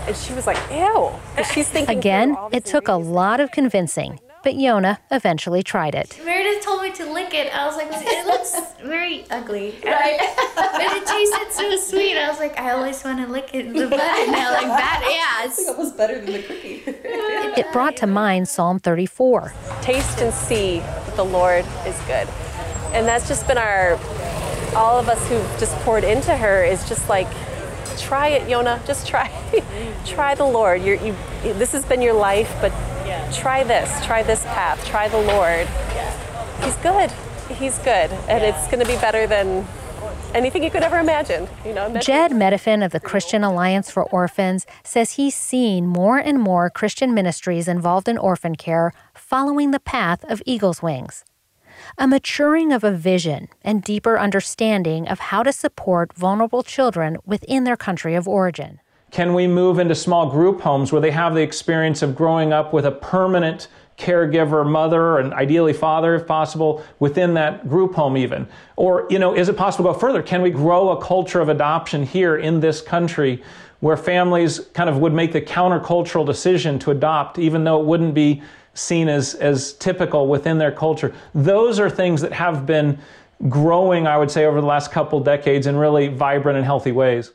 and 0.06 0.16
she 0.18 0.34
was 0.34 0.46
like, 0.46 0.58
"Ew!" 0.70 1.12
She's 1.54 1.70
thinking 1.70 1.98
Again, 1.98 2.36
it 2.52 2.66
took 2.66 2.90
a 2.90 2.96
lot 2.96 3.40
of 3.40 3.52
convincing, 3.52 4.20
but 4.44 4.56
Yona 4.56 4.98
eventually 5.10 5.64
tried 5.64 5.96
it. 5.96 6.20
Meredith 6.24 6.64
told 6.64 6.82
me 6.84 6.92
to 6.92 7.12
lick 7.12 7.34
it. 7.34 7.54
I 7.56 7.66
was 7.66 7.76
like, 7.78 7.88
it 7.92 8.26
looks 8.28 8.56
very 8.84 9.26
ugly. 9.32 9.76
Right. 9.84 10.20
but 10.56 10.82
it 10.82 11.06
tasted 11.06 11.52
so 11.52 11.78
sweet. 11.78 12.18
I 12.18 12.30
was 12.30 12.40
like, 12.40 12.60
I 12.60 12.72
always 12.72 13.04
want 13.04 13.26
to 13.26 13.32
lick 13.32 13.52
it 13.54 13.74
the 13.74 13.88
butt 13.88 14.00
now, 14.30 14.52
like 14.52 14.68
that. 14.68 15.00
Yeah, 15.14 15.46
it's 15.48 15.68
almost 15.68 15.96
better 15.98 16.20
than 16.20 16.34
the 16.34 16.44
cookie. 16.44 16.84
It 16.86 17.72
brought 17.72 17.96
to 17.98 18.08
mind 18.08 18.48
Psalm 18.48 18.80
34. 18.80 19.54
Taste 19.82 20.20
and 20.22 20.34
see 20.34 20.80
that 20.80 21.16
the 21.16 21.26
Lord 21.26 21.66
is 21.86 21.98
good. 22.02 22.28
And 22.94 23.08
that's 23.08 23.28
just 23.28 23.48
been 23.48 23.58
our, 23.58 23.94
all 24.76 25.00
of 25.00 25.08
us 25.08 25.28
who've 25.30 25.60
just 25.60 25.76
poured 25.78 26.04
into 26.04 26.36
her 26.36 26.64
is 26.64 26.88
just 26.90 27.08
like, 27.10 27.28
try 28.02 28.30
it, 28.30 28.48
Yona. 28.48 28.86
Just 28.86 29.08
try, 29.08 29.30
try 30.06 30.36
the 30.36 30.46
Lord. 30.46 30.84
You're, 30.84 30.96
you, 30.96 31.16
this 31.44 31.72
has 31.72 31.86
been 31.86 32.02
your 32.02 32.14
life, 32.14 32.54
but 32.62 32.72
try 33.34 33.64
this. 33.64 34.04
Try 34.06 34.24
this 34.24 34.44
path. 34.46 34.84
Try 34.86 35.08
the 35.08 35.22
Lord. 35.22 35.68
He's 36.64 36.76
good. 36.78 37.12
he's 37.50 37.78
good, 37.80 38.12
and 38.30 38.44
it's 38.44 38.66
going 38.68 38.80
to 38.80 38.86
be 38.86 38.96
better 38.98 39.28
than 39.28 39.66
anything 40.34 40.64
you 40.64 40.72
could 40.72 40.84
ever 40.84 41.00
imagine. 41.00 41.48
You 41.66 41.74
know, 41.74 41.94
Jedd 41.98 42.32
Medefind 42.32 42.84
of 42.84 42.92
the 42.92 43.00
Christian 43.00 43.44
Alliance 43.44 43.92
for 43.92 44.04
Orphans 44.04 44.66
says 44.84 45.12
he's 45.12 45.36
seen 45.36 45.88
more 45.88 46.18
and 46.18 46.40
more 46.40 46.70
Christian 46.70 47.14
ministries 47.14 47.68
involved 47.68 48.08
in 48.08 48.18
orphan 48.18 48.56
care 48.56 48.94
following 49.14 49.72
the 49.72 49.80
path 49.80 50.24
of 50.30 50.42
Eagle's 50.46 50.82
Wings. 50.82 51.24
A 51.98 52.08
maturing 52.08 52.72
of 52.72 52.84
a 52.84 52.92
vision 52.92 53.48
and 53.64 53.84
deeper 53.84 54.20
understanding 54.20 55.08
of 55.08 55.20
how 55.20 55.44
to 55.44 55.52
support 55.52 56.14
vulnerable 56.14 56.64
children 56.64 57.18
within 57.26 57.64
their 57.64 57.78
country 57.78 58.16
of 58.16 58.28
origin. 58.28 58.80
Can 59.12 59.36
we 59.36 59.46
move 59.46 59.78
into 59.78 59.94
small 59.94 60.30
group 60.30 60.62
homes 60.62 60.92
where 60.92 61.02
they 61.02 61.12
have 61.12 61.36
the 61.36 61.42
experience 61.42 62.02
of 62.02 62.16
growing 62.16 62.52
up 62.52 62.74
with 62.74 62.86
a 62.86 62.92
permanent 62.92 63.68
caregiver, 63.96 64.68
mother, 64.68 65.20
and 65.20 65.34
ideally 65.36 65.74
father, 65.74 66.16
if 66.16 66.26
possible, 66.26 66.84
within 66.98 67.36
that 67.36 67.70
group 67.70 67.94
home, 67.94 68.18
even? 68.18 68.48
Or, 68.76 69.06
you 69.12 69.20
know, 69.20 69.36
is 69.36 69.50
it 69.50 69.56
possible 69.56 69.86
to 69.86 69.94
go 69.94 70.00
further? 70.00 70.24
Can 70.24 70.42
we 70.42 70.50
grow 70.50 70.90
a 70.90 71.00
culture 71.00 71.42
of 71.42 71.50
adoption 71.50 72.04
here 72.04 72.38
in 72.38 72.60
this 72.60 72.82
country 72.82 73.44
where 73.82 73.98
families 73.98 74.62
kind 74.74 74.90
of 74.90 74.98
would 74.98 75.14
make 75.14 75.32
the 75.32 75.42
countercultural 75.42 76.26
decision 76.26 76.80
to 76.80 76.90
adopt, 76.90 77.38
even 77.38 77.66
though 77.66 77.80
it 77.80 77.86
wouldn't 77.86 78.16
be 78.16 78.42
seen 78.74 79.10
as, 79.10 79.36
as 79.36 79.74
typical 79.74 80.28
within 80.28 80.58
their 80.58 80.72
culture? 80.72 81.14
Those 81.34 81.80
are 81.80 81.90
things 81.90 82.22
that 82.22 82.34
have 82.34 82.66
been 82.66 83.00
growing, 83.50 84.08
I 84.08 84.18
would 84.18 84.32
say, 84.32 84.46
over 84.46 84.62
the 84.62 84.68
last 84.68 84.92
couple 84.92 85.20
decades 85.20 85.68
in 85.68 85.76
really 85.76 86.08
vibrant 86.08 86.58
and 86.58 86.66
healthy 86.66 86.92
ways. 86.92 87.32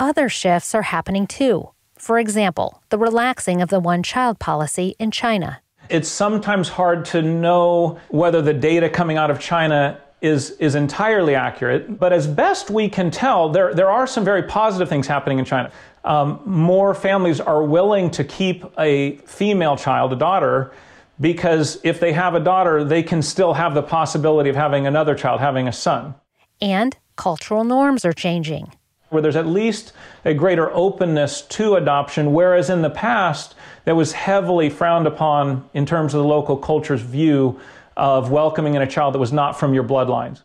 Other 0.00 0.28
shifts 0.28 0.74
are 0.74 0.82
happening 0.82 1.26
too. 1.26 1.70
For 1.96 2.18
example, 2.18 2.82
the 2.90 2.98
relaxing 2.98 3.60
of 3.60 3.70
the 3.70 3.80
one 3.80 4.02
child 4.02 4.38
policy 4.38 4.94
in 4.98 5.10
China. 5.10 5.60
It's 5.88 6.08
sometimes 6.08 6.68
hard 6.68 7.04
to 7.06 7.22
know 7.22 7.98
whether 8.08 8.40
the 8.40 8.54
data 8.54 8.88
coming 8.88 9.16
out 9.16 9.30
of 9.30 9.40
China 9.40 10.00
is, 10.20 10.52
is 10.52 10.74
entirely 10.74 11.34
accurate, 11.34 11.98
but 11.98 12.12
as 12.12 12.26
best 12.26 12.70
we 12.70 12.88
can 12.88 13.10
tell, 13.10 13.48
there, 13.48 13.72
there 13.72 13.90
are 13.90 14.06
some 14.06 14.24
very 14.24 14.42
positive 14.42 14.88
things 14.88 15.06
happening 15.06 15.38
in 15.38 15.44
China. 15.44 15.70
Um, 16.08 16.40
more 16.46 16.94
families 16.94 17.38
are 17.38 17.62
willing 17.62 18.10
to 18.12 18.24
keep 18.24 18.64
a 18.78 19.18
female 19.18 19.76
child, 19.76 20.12
a 20.12 20.16
daughter, 20.16 20.72
because 21.20 21.78
if 21.84 22.00
they 22.00 22.12
have 22.14 22.34
a 22.34 22.40
daughter, 22.40 22.82
they 22.82 23.02
can 23.02 23.20
still 23.20 23.52
have 23.52 23.74
the 23.74 23.82
possibility 23.82 24.48
of 24.48 24.56
having 24.56 24.86
another 24.86 25.14
child, 25.14 25.40
having 25.40 25.68
a 25.68 25.72
son. 25.72 26.14
And 26.62 26.96
cultural 27.16 27.62
norms 27.62 28.04
are 28.04 28.12
changing 28.14 28.72
where 29.10 29.22
there's 29.22 29.36
at 29.36 29.46
least 29.46 29.92
a 30.24 30.34
greater 30.34 30.70
openness 30.74 31.42
to 31.42 31.76
adoption, 31.76 32.32
whereas 32.32 32.68
in 32.68 32.82
the 32.82 32.90
past, 32.90 33.54
that 33.84 33.96
was 33.96 34.12
heavily 34.12 34.68
frowned 34.68 35.06
upon 35.06 35.68
in 35.72 35.86
terms 35.86 36.12
of 36.12 36.20
the 36.20 36.28
local 36.28 36.56
culture's 36.56 37.00
view 37.00 37.58
of 37.96 38.30
welcoming 38.30 38.74
in 38.74 38.82
a 38.82 38.86
child 38.86 39.14
that 39.14 39.18
was 39.18 39.32
not 39.32 39.58
from 39.58 39.72
your 39.72 39.84
bloodlines. 39.84 40.42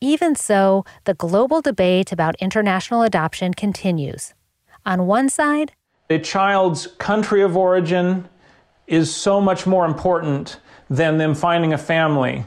Even 0.00 0.34
so, 0.34 0.84
the 1.04 1.14
global 1.14 1.60
debate 1.60 2.12
about 2.12 2.34
international 2.40 3.02
adoption 3.02 3.52
continues. 3.52 4.32
On 4.88 5.06
one 5.06 5.28
side, 5.28 5.72
a 6.08 6.18
child's 6.18 6.86
country 6.96 7.42
of 7.42 7.58
origin 7.58 8.26
is 8.86 9.14
so 9.14 9.38
much 9.38 9.66
more 9.66 9.84
important 9.84 10.60
than 10.88 11.18
them 11.18 11.34
finding 11.34 11.74
a 11.74 11.78
family, 11.78 12.46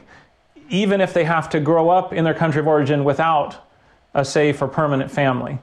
even 0.68 1.00
if 1.00 1.14
they 1.14 1.22
have 1.22 1.48
to 1.50 1.60
grow 1.60 1.88
up 1.88 2.12
in 2.12 2.24
their 2.24 2.34
country 2.34 2.60
of 2.60 2.66
origin 2.66 3.04
without 3.04 3.64
a 4.12 4.24
safe 4.24 4.60
or 4.60 4.66
permanent 4.66 5.08
family. 5.08 5.60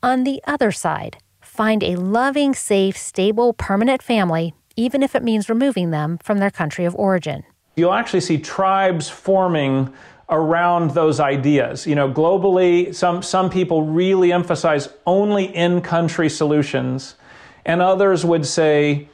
On 0.00 0.22
the 0.22 0.40
other 0.46 0.70
side, 0.70 1.16
find 1.40 1.82
a 1.82 1.96
loving, 1.96 2.54
safe, 2.54 2.96
stable, 2.96 3.52
permanent 3.52 4.00
family, 4.00 4.54
even 4.76 5.02
if 5.02 5.16
it 5.16 5.24
means 5.24 5.48
removing 5.48 5.90
them 5.90 6.18
from 6.22 6.38
their 6.38 6.52
country 6.52 6.84
of 6.84 6.94
origin. 6.94 7.42
You'll 7.74 7.94
actually 7.94 8.20
see 8.20 8.38
tribes 8.38 9.08
forming 9.08 9.92
around 10.28 10.92
those 10.92 11.20
ideas. 11.20 11.86
You 11.86 11.94
know, 11.94 12.10
globally, 12.10 12.94
some, 12.94 13.22
some 13.22 13.50
people 13.50 13.82
really 13.82 14.32
emphasize 14.32 14.88
only 15.06 15.44
in 15.54 15.80
country 15.80 16.28
solutions, 16.28 17.16
and 17.64 17.82
others 17.82 18.24
would 18.24 18.46
say, 18.46 19.08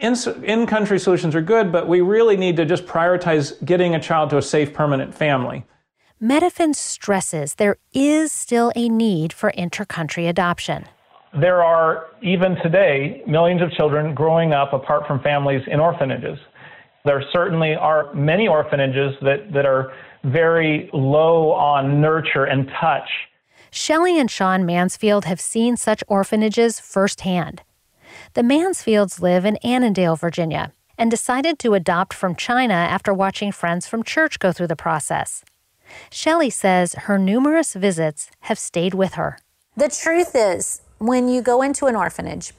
in 0.00 0.66
country 0.66 0.98
solutions 0.98 1.34
are 1.34 1.42
good, 1.42 1.72
but 1.72 1.88
we 1.88 2.00
really 2.00 2.36
need 2.36 2.56
to 2.56 2.64
just 2.64 2.86
prioritize 2.86 3.62
getting 3.64 3.94
a 3.94 4.00
child 4.00 4.30
to 4.30 4.38
a 4.38 4.42
safe, 4.42 4.72
permanent 4.72 5.14
family. 5.14 5.64
Medefind 6.22 6.74
stresses 6.74 7.54
there 7.54 7.76
is 7.92 8.32
still 8.32 8.72
a 8.74 8.88
need 8.88 9.32
for 9.32 9.52
intercountry 9.52 10.28
adoption. 10.28 10.84
There 11.38 11.62
are, 11.62 12.06
even 12.22 12.56
today, 12.56 13.22
millions 13.26 13.60
of 13.60 13.70
children 13.72 14.14
growing 14.14 14.52
up 14.52 14.72
apart 14.72 15.06
from 15.06 15.20
families 15.20 15.62
in 15.66 15.78
orphanages. 15.78 16.38
There 17.04 17.22
certainly 17.32 17.74
are 17.74 18.12
many 18.14 18.48
orphanages 18.48 19.14
that, 19.22 19.52
that 19.52 19.66
are 19.66 19.92
very 20.24 20.90
low 20.92 21.52
on 21.52 22.00
nurture 22.00 22.44
and 22.44 22.68
touch. 22.80 23.08
Shelley 23.70 24.18
and 24.18 24.30
Sean 24.30 24.66
Mansfield 24.66 25.24
have 25.26 25.40
seen 25.40 25.76
such 25.76 26.02
orphanages 26.08 26.80
firsthand. 26.80 27.62
The 28.34 28.42
Mansfields 28.42 29.20
live 29.20 29.44
in 29.44 29.58
Annandale, 29.64 30.16
Virginia, 30.16 30.72
and 30.96 31.10
decided 31.10 31.58
to 31.60 31.74
adopt 31.74 32.12
from 32.12 32.34
China 32.34 32.74
after 32.74 33.14
watching 33.14 33.52
friends 33.52 33.86
from 33.86 34.02
church 34.02 34.38
go 34.38 34.52
through 34.52 34.66
the 34.66 34.76
process. 34.76 35.44
Shelley 36.10 36.50
says 36.50 36.94
her 36.94 37.18
numerous 37.18 37.74
visits 37.74 38.30
have 38.40 38.58
stayed 38.58 38.94
with 38.94 39.14
her. 39.14 39.38
The 39.76 39.88
truth 39.88 40.32
is, 40.34 40.82
when 40.98 41.28
you 41.28 41.40
go 41.40 41.62
into 41.62 41.86
an 41.86 41.94
orphanage 41.94 42.52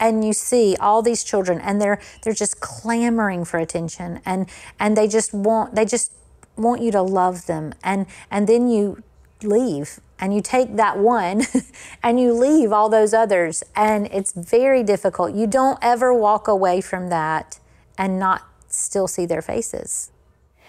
and 0.00 0.24
you 0.24 0.32
see 0.32 0.76
all 0.80 1.02
these 1.02 1.24
children 1.24 1.60
and 1.60 1.80
they're 1.80 2.00
they're 2.22 2.34
just 2.34 2.60
clamoring 2.60 3.44
for 3.44 3.58
attention 3.58 4.20
and 4.24 4.48
and 4.78 4.96
they 4.96 5.08
just 5.08 5.32
want 5.32 5.74
they 5.74 5.84
just 5.84 6.12
want 6.56 6.80
you 6.80 6.90
to 6.90 7.02
love 7.02 7.46
them 7.46 7.72
and 7.82 8.06
and 8.30 8.46
then 8.48 8.68
you 8.68 9.02
leave 9.42 10.00
and 10.18 10.34
you 10.34 10.40
take 10.40 10.76
that 10.76 10.98
one 10.98 11.42
and 12.02 12.20
you 12.20 12.32
leave 12.32 12.72
all 12.72 12.88
those 12.88 13.12
others 13.12 13.62
and 13.76 14.06
it's 14.12 14.32
very 14.32 14.82
difficult. 14.82 15.34
You 15.34 15.46
don't 15.46 15.78
ever 15.82 16.14
walk 16.14 16.48
away 16.48 16.80
from 16.80 17.08
that 17.08 17.58
and 17.98 18.18
not 18.18 18.48
still 18.68 19.06
see 19.06 19.26
their 19.26 19.42
faces. 19.42 20.10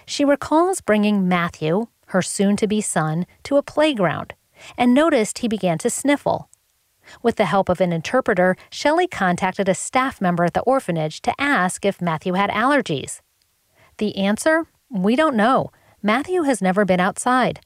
She 0.06 0.26
recalls 0.26 0.82
bringing 0.82 1.28
Matthew, 1.28 1.88
her 2.08 2.22
soon 2.22 2.56
to 2.58 2.68
be 2.68 2.82
son, 2.82 3.26
to 3.44 3.58
a 3.58 3.64
playground 3.64 4.34
and 4.78 4.94
noticed 4.94 5.40
he 5.40 5.48
began 5.48 5.78
to 5.80 5.90
sniffle. 5.90 6.50
With 7.22 7.36
the 7.36 7.46
help 7.46 7.70
of 7.70 7.82
an 7.82 7.92
interpreter, 7.92 8.56
Shelley 8.70 9.08
contacted 9.08 9.70
a 9.70 9.76
staff 9.76 10.22
member 10.22 10.44
at 10.44 10.54
the 10.54 10.62
orphanage 10.62 11.22
to 11.22 11.34
ask 11.40 11.86
if 11.86 12.02
Matthew 12.02 12.34
had 12.34 12.50
allergies. 12.50 13.22
The 13.98 14.18
answer? 14.18 14.68
We 14.90 15.16
don't 15.16 15.36
know. 15.36 15.72
Matthew 16.04 16.44
has 16.44 16.62
never 16.62 16.86
been 16.86 17.00
outside. 17.00 17.62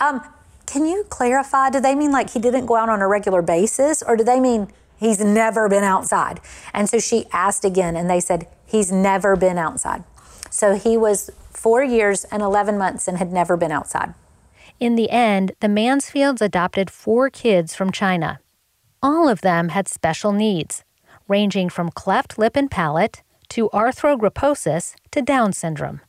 Um, 0.00 0.22
can 0.66 0.86
you 0.86 1.04
clarify? 1.08 1.70
Do 1.70 1.80
they 1.80 1.94
mean 1.94 2.12
like 2.12 2.30
he 2.30 2.38
didn't 2.38 2.66
go 2.66 2.76
out 2.76 2.88
on 2.88 3.02
a 3.02 3.08
regular 3.08 3.42
basis, 3.42 4.02
or 4.02 4.16
do 4.16 4.24
they 4.24 4.40
mean 4.40 4.68
he's 4.96 5.20
never 5.20 5.68
been 5.68 5.84
outside? 5.84 6.40
And 6.72 6.88
so 6.88 6.98
she 6.98 7.26
asked 7.32 7.64
again, 7.64 7.96
and 7.96 8.08
they 8.08 8.20
said 8.20 8.48
he's 8.66 8.90
never 8.90 9.36
been 9.36 9.58
outside. 9.58 10.04
So 10.50 10.74
he 10.74 10.96
was 10.96 11.30
four 11.50 11.82
years 11.82 12.24
and 12.24 12.42
11 12.42 12.78
months 12.78 13.06
and 13.06 13.18
had 13.18 13.32
never 13.32 13.56
been 13.56 13.70
outside. 13.70 14.14
In 14.80 14.96
the 14.96 15.10
end, 15.10 15.52
the 15.60 15.68
Mansfields 15.68 16.42
adopted 16.42 16.90
four 16.90 17.30
kids 17.30 17.74
from 17.74 17.92
China. 17.92 18.40
All 19.04 19.28
of 19.28 19.40
them 19.40 19.70
had 19.70 19.88
special 19.88 20.30
needs, 20.30 20.84
ranging 21.26 21.68
from 21.68 21.90
cleft 21.90 22.38
lip 22.38 22.54
and 22.54 22.70
palate 22.70 23.22
to 23.48 23.68
arthrogryposis 23.70 24.94
to 25.10 25.20
Down 25.20 25.52
syndrome. 25.52 26.00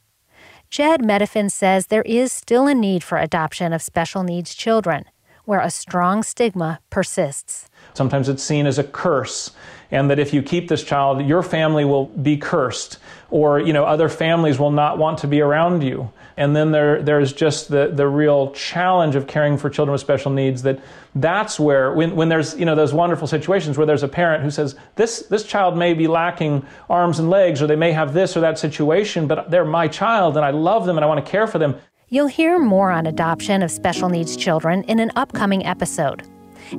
Jedd 0.69 1.01
Medefind 1.01 1.51
says 1.51 1.87
there 1.87 2.03
is 2.03 2.31
still 2.31 2.67
a 2.67 2.75
need 2.75 3.03
for 3.03 3.17
adoption 3.17 3.73
of 3.73 3.81
special 3.81 4.21
needs 4.21 4.53
children, 4.53 5.05
where 5.45 5.59
a 5.59 5.71
strong 5.71 6.21
stigma 6.21 6.79
persists. 6.91 7.67
Sometimes 7.95 8.29
it's 8.29 8.43
seen 8.43 8.67
as 8.67 8.77
a 8.77 8.83
curse, 8.83 9.51
and 9.89 10.07
that 10.11 10.19
if 10.19 10.31
you 10.31 10.43
keep 10.43 10.67
this 10.67 10.83
child, 10.83 11.25
your 11.25 11.41
family 11.41 11.85
will 11.85 12.05
be 12.05 12.37
cursed, 12.37 12.99
or 13.31 13.59
you 13.59 13.73
know 13.73 13.85
other 13.85 14.07
families 14.07 14.59
will 14.59 14.71
not 14.71 14.99
want 14.99 15.17
to 15.17 15.27
be 15.27 15.41
around 15.41 15.81
you. 15.81 16.11
And 16.37 16.55
then 16.55 16.71
there 16.71 17.01
there's 17.01 17.33
just 17.33 17.69
the 17.69 17.91
the 17.93 18.07
real 18.07 18.51
challenge 18.51 19.15
of 19.15 19.27
caring 19.27 19.57
for 19.57 19.69
children 19.69 19.91
with 19.91 20.01
special 20.01 20.31
needs. 20.31 20.63
That 20.63 20.79
that's 21.15 21.59
where 21.59 21.93
when 21.93 22.15
when 22.15 22.29
there's 22.29 22.57
you 22.57 22.65
know 22.65 22.75
those 22.75 22.93
wonderful 22.93 23.27
situations 23.27 23.77
where 23.77 23.85
there's 23.85 24.03
a 24.03 24.07
parent 24.07 24.43
who 24.43 24.51
says 24.51 24.75
this 24.95 25.19
this 25.23 25.43
child 25.43 25.77
may 25.77 25.93
be 25.93 26.07
lacking 26.07 26.65
arms 26.89 27.19
and 27.19 27.29
legs, 27.29 27.61
or 27.61 27.67
they 27.67 27.75
may 27.75 27.91
have 27.91 28.13
this 28.13 28.35
or 28.35 28.41
that 28.41 28.57
situation, 28.59 29.27
but 29.27 29.51
they're 29.51 29.65
my 29.65 29.87
child, 29.87 30.37
and 30.37 30.45
I 30.45 30.51
love 30.51 30.85
them 30.85 30.97
and 30.97 31.05
I 31.05 31.07
want 31.07 31.23
to 31.23 31.31
care 31.31 31.47
for 31.47 31.59
them. 31.59 31.75
You'll 32.09 32.27
hear 32.27 32.59
more 32.59 32.91
on 32.91 33.07
adoption 33.07 33.63
of 33.63 33.71
special 33.71 34.09
needs 34.09 34.35
children 34.35 34.83
in 34.83 34.99
an 34.99 35.11
upcoming 35.15 35.65
episode. 35.65 36.21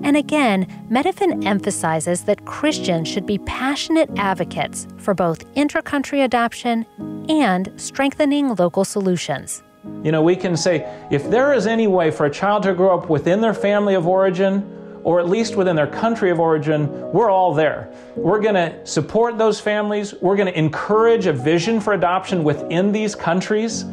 And 0.02 0.16
again, 0.16 0.66
Medefind 0.90 1.44
emphasizes 1.44 2.22
that 2.24 2.44
Christians 2.44 3.08
should 3.08 3.26
be 3.26 3.38
passionate 3.38 4.10
advocates 4.16 4.86
for 4.98 5.14
both 5.14 5.44
intercountry 5.54 6.24
adoption 6.24 6.86
and 7.28 7.72
strengthening 7.76 8.54
local 8.56 8.84
solutions. 8.84 9.62
You 10.02 10.12
know, 10.12 10.22
we 10.22 10.36
can 10.36 10.56
say 10.56 10.86
if 11.10 11.28
there 11.30 11.52
is 11.52 11.66
any 11.66 11.86
way 11.86 12.10
for 12.10 12.26
a 12.26 12.30
child 12.30 12.62
to 12.64 12.74
grow 12.74 12.98
up 12.98 13.10
within 13.10 13.40
their 13.40 13.54
family 13.54 13.94
of 13.94 14.06
origin, 14.06 14.70
or 15.02 15.20
at 15.20 15.28
least 15.28 15.54
within 15.54 15.76
their 15.76 15.86
country 15.86 16.30
of 16.30 16.40
origin, 16.40 16.88
we're 17.12 17.30
all 17.30 17.52
there. 17.52 17.92
We're 18.16 18.40
going 18.40 18.54
to 18.54 18.86
support 18.86 19.36
those 19.36 19.60
families. 19.60 20.14
We're 20.22 20.36
going 20.36 20.50
to 20.50 20.58
encourage 20.58 21.26
a 21.26 21.32
vision 21.32 21.78
for 21.78 21.92
adoption 21.92 22.42
within 22.42 22.90
these 22.90 23.14
countries. 23.14 23.84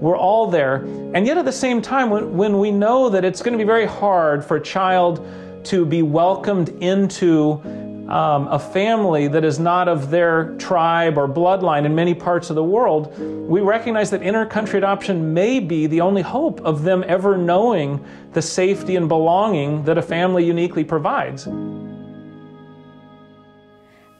We're 0.00 0.16
all 0.16 0.48
there. 0.48 0.76
And 1.14 1.26
yet, 1.26 1.38
at 1.38 1.44
the 1.44 1.52
same 1.52 1.82
time, 1.82 2.10
when, 2.10 2.36
when 2.36 2.58
we 2.58 2.70
know 2.70 3.08
that 3.08 3.24
it's 3.24 3.42
going 3.42 3.52
to 3.52 3.58
be 3.58 3.66
very 3.66 3.86
hard 3.86 4.44
for 4.44 4.56
a 4.56 4.62
child 4.62 5.26
to 5.64 5.84
be 5.84 6.02
welcomed 6.02 6.68
into 6.80 7.60
um, 8.08 8.48
a 8.48 8.58
family 8.58 9.28
that 9.28 9.44
is 9.44 9.58
not 9.58 9.86
of 9.86 10.08
their 10.10 10.56
tribe 10.56 11.18
or 11.18 11.28
bloodline 11.28 11.84
in 11.84 11.94
many 11.94 12.14
parts 12.14 12.48
of 12.48 12.56
the 12.56 12.64
world, 12.64 13.18
we 13.18 13.60
recognize 13.60 14.10
that 14.10 14.22
inter-country 14.22 14.78
adoption 14.78 15.34
may 15.34 15.60
be 15.60 15.86
the 15.86 16.00
only 16.00 16.22
hope 16.22 16.60
of 16.62 16.84
them 16.84 17.04
ever 17.06 17.36
knowing 17.36 18.02
the 18.32 18.40
safety 18.40 18.96
and 18.96 19.08
belonging 19.08 19.84
that 19.84 19.98
a 19.98 20.02
family 20.02 20.44
uniquely 20.44 20.84
provides. 20.84 21.44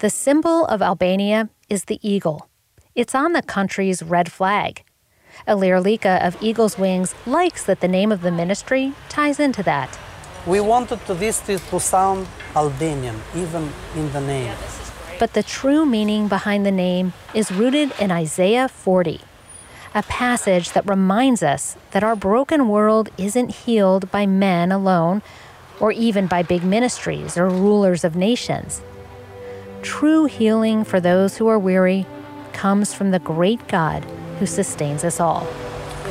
The 0.00 0.10
symbol 0.10 0.66
of 0.66 0.82
Albania 0.82 1.48
is 1.68 1.84
the 1.84 1.98
eagle. 2.06 2.48
It's 2.94 3.14
on 3.14 3.32
the 3.32 3.42
country's 3.42 4.02
red 4.02 4.30
flag. 4.30 4.84
Ilir 5.46 5.82
Lika 5.82 6.24
of 6.26 6.36
Eagle's 6.42 6.78
Wings 6.78 7.14
likes 7.26 7.64
that 7.64 7.80
the 7.80 7.88
name 7.88 8.10
of 8.10 8.22
the 8.22 8.30
ministry 8.30 8.92
ties 9.08 9.38
into 9.38 9.62
that. 9.62 9.98
We 10.46 10.60
wanted 10.60 11.04
to 11.06 11.14
this 11.14 11.40
to 11.70 11.80
sound 11.80 12.26
Albanian, 12.56 13.20
even 13.34 13.70
in 13.94 14.12
the 14.12 14.20
name. 14.20 14.54
But 15.18 15.34
the 15.34 15.42
true 15.42 15.84
meaning 15.84 16.28
behind 16.28 16.64
the 16.64 16.70
name 16.70 17.12
is 17.34 17.50
rooted 17.50 17.92
in 18.00 18.10
Isaiah 18.10 18.68
40, 18.68 19.20
a 19.94 20.02
passage 20.04 20.70
that 20.72 20.88
reminds 20.88 21.42
us 21.42 21.76
that 21.90 22.04
our 22.04 22.16
broken 22.16 22.68
world 22.68 23.10
isn't 23.18 23.54
healed 23.66 24.10
by 24.10 24.26
men 24.26 24.70
alone 24.70 25.22
or 25.80 25.92
even 25.92 26.26
by 26.26 26.42
big 26.42 26.62
ministries 26.62 27.36
or 27.36 27.48
rulers 27.48 28.04
of 28.04 28.16
nations. 28.16 28.80
True 29.82 30.26
healing 30.26 30.84
for 30.84 31.00
those 31.00 31.36
who 31.36 31.48
are 31.48 31.58
weary 31.58 32.06
comes 32.52 32.94
from 32.94 33.10
the 33.10 33.18
great 33.18 33.66
God 33.68 34.04
who 34.38 34.46
sustains 34.46 35.04
us 35.04 35.20
all 35.20 35.46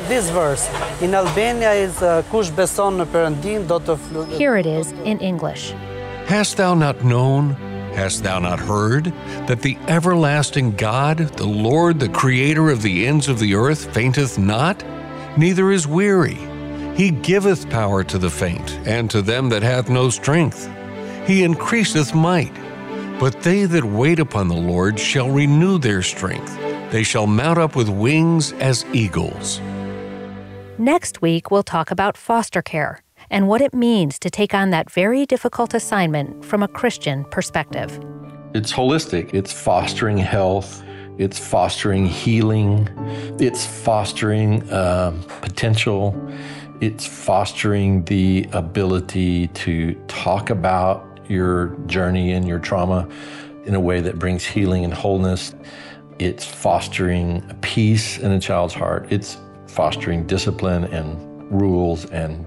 this 0.08 0.30
verse 0.30 0.66
in 1.02 1.14
Albania 1.14 1.72
is 1.72 2.00
uh, 2.02 2.22
kush 2.30 2.48
beson 2.56 2.96
në 2.96 3.06
Perëndim 3.12 3.66
do 3.68 3.76
të 3.78 3.96
Here 4.38 4.56
it 4.56 4.66
is 4.66 4.92
in 5.04 5.20
English. 5.20 5.74
Hast 6.26 6.56
thou 6.56 6.74
not 6.74 7.04
known, 7.04 7.50
hast 7.94 8.22
thou 8.22 8.38
not 8.38 8.58
heard, 8.58 9.12
that 9.46 9.60
the 9.60 9.76
everlasting 9.86 10.72
God, 10.76 11.18
the 11.36 11.46
Lord, 11.46 12.00
the 12.00 12.08
creator 12.08 12.70
of 12.70 12.82
the 12.82 13.06
ends 13.06 13.28
of 13.28 13.38
the 13.38 13.54
earth, 13.54 13.92
fainteth 13.94 14.38
not, 14.38 14.82
neither 15.36 15.70
is 15.70 15.86
weary. 15.86 16.38
He 16.96 17.10
giveth 17.10 17.68
power 17.70 18.02
to 18.04 18.18
the 18.18 18.30
faint, 18.30 18.78
and 18.86 19.10
to 19.10 19.22
them 19.22 19.50
that 19.50 19.62
hath 19.62 19.88
no 19.88 20.10
strength. 20.10 20.70
He 21.26 21.44
increaseth 21.44 22.14
might. 22.14 22.54
But 23.20 23.42
they 23.42 23.64
that 23.66 23.84
wait 23.84 24.20
upon 24.20 24.48
the 24.48 24.54
Lord 24.54 24.98
shall 24.98 25.28
renew 25.28 25.78
their 25.78 26.02
strength. 26.02 26.67
They 26.90 27.02
shall 27.02 27.26
mount 27.26 27.58
up 27.58 27.76
with 27.76 27.88
wings 27.88 28.52
as 28.54 28.86
eagles. 28.94 29.60
Next 30.78 31.20
week, 31.20 31.50
we'll 31.50 31.62
talk 31.62 31.90
about 31.90 32.16
foster 32.16 32.62
care 32.62 33.02
and 33.30 33.46
what 33.46 33.60
it 33.60 33.74
means 33.74 34.18
to 34.20 34.30
take 34.30 34.54
on 34.54 34.70
that 34.70 34.90
very 34.90 35.26
difficult 35.26 35.74
assignment 35.74 36.44
from 36.44 36.62
a 36.62 36.68
Christian 36.68 37.24
perspective. 37.26 38.00
It's 38.54 38.72
holistic, 38.72 39.34
it's 39.34 39.52
fostering 39.52 40.16
health, 40.16 40.82
it's 41.18 41.38
fostering 41.38 42.06
healing, 42.06 42.88
it's 43.38 43.66
fostering 43.66 44.62
uh, 44.70 45.12
potential, 45.42 46.16
it's 46.80 47.04
fostering 47.04 48.04
the 48.04 48.46
ability 48.52 49.48
to 49.48 49.94
talk 50.06 50.48
about 50.48 51.04
your 51.28 51.76
journey 51.86 52.32
and 52.32 52.48
your 52.48 52.58
trauma 52.58 53.06
in 53.66 53.74
a 53.74 53.80
way 53.80 54.00
that 54.00 54.18
brings 54.18 54.46
healing 54.46 54.84
and 54.84 54.94
wholeness. 54.94 55.54
It's 56.18 56.44
fostering 56.44 57.42
peace 57.60 58.18
in 58.18 58.32
a 58.32 58.40
child's 58.40 58.74
heart. 58.74 59.06
It's 59.10 59.36
fostering 59.68 60.26
discipline 60.26 60.84
and 60.84 61.52
rules 61.52 62.06
and 62.06 62.44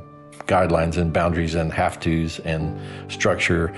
guidelines 0.48 0.98
and 0.98 1.14
boundaries 1.14 1.56
and 1.56 1.72
have 1.72 2.00
tos 2.00 2.40
and 2.40 2.78
structure. 3.10 3.74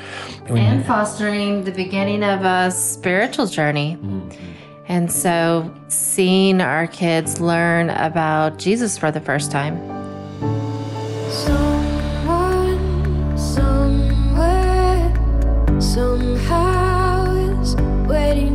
And 0.47 0.83
fostering 0.85 1.63
the 1.63 1.71
beginning 1.71 2.23
of 2.23 2.43
a 2.43 2.71
spiritual 2.71 3.45
journey. 3.45 3.97
Mm-hmm. 4.01 4.51
And 4.87 5.11
so 5.11 5.71
seeing 5.87 6.59
our 6.59 6.87
kids 6.87 7.39
learn 7.39 7.91
about 7.91 8.57
Jesus 8.57 8.97
for 8.97 9.11
the 9.11 9.21
first 9.21 9.51
time. 9.51 9.77
Someone, 11.29 11.62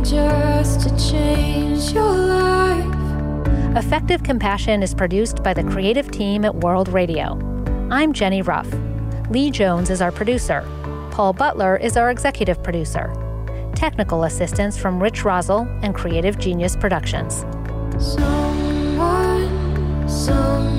just 0.09 0.81
to 0.81 1.11
change 1.11 1.91
your 1.91 2.15
life. 2.15 3.77
Effective 3.77 4.23
Compassion 4.23 4.81
is 4.81 4.95
produced 4.95 5.43
by 5.43 5.53
the 5.53 5.63
creative 5.63 6.09
team 6.09 6.43
at 6.45 6.55
World 6.55 6.89
Radio. 6.89 7.37
I'm 7.91 8.11
Jenny 8.11 8.41
Rough. 8.41 8.67
Lee 9.29 9.51
Jones 9.51 9.91
is 9.91 10.01
our 10.01 10.11
producer. 10.11 10.61
Paul 11.11 11.33
Butler 11.33 11.77
is 11.77 11.95
our 11.95 12.09
executive 12.09 12.63
producer. 12.63 13.13
Technical 13.75 14.23
assistance 14.23 14.79
from 14.79 15.01
Rich 15.01 15.23
Rosell 15.23 15.67
and 15.83 15.93
Creative 15.93 16.39
Genius 16.39 16.75
Productions. 16.75 17.45
Someone, 17.99 20.09
somewhere, 20.09 20.78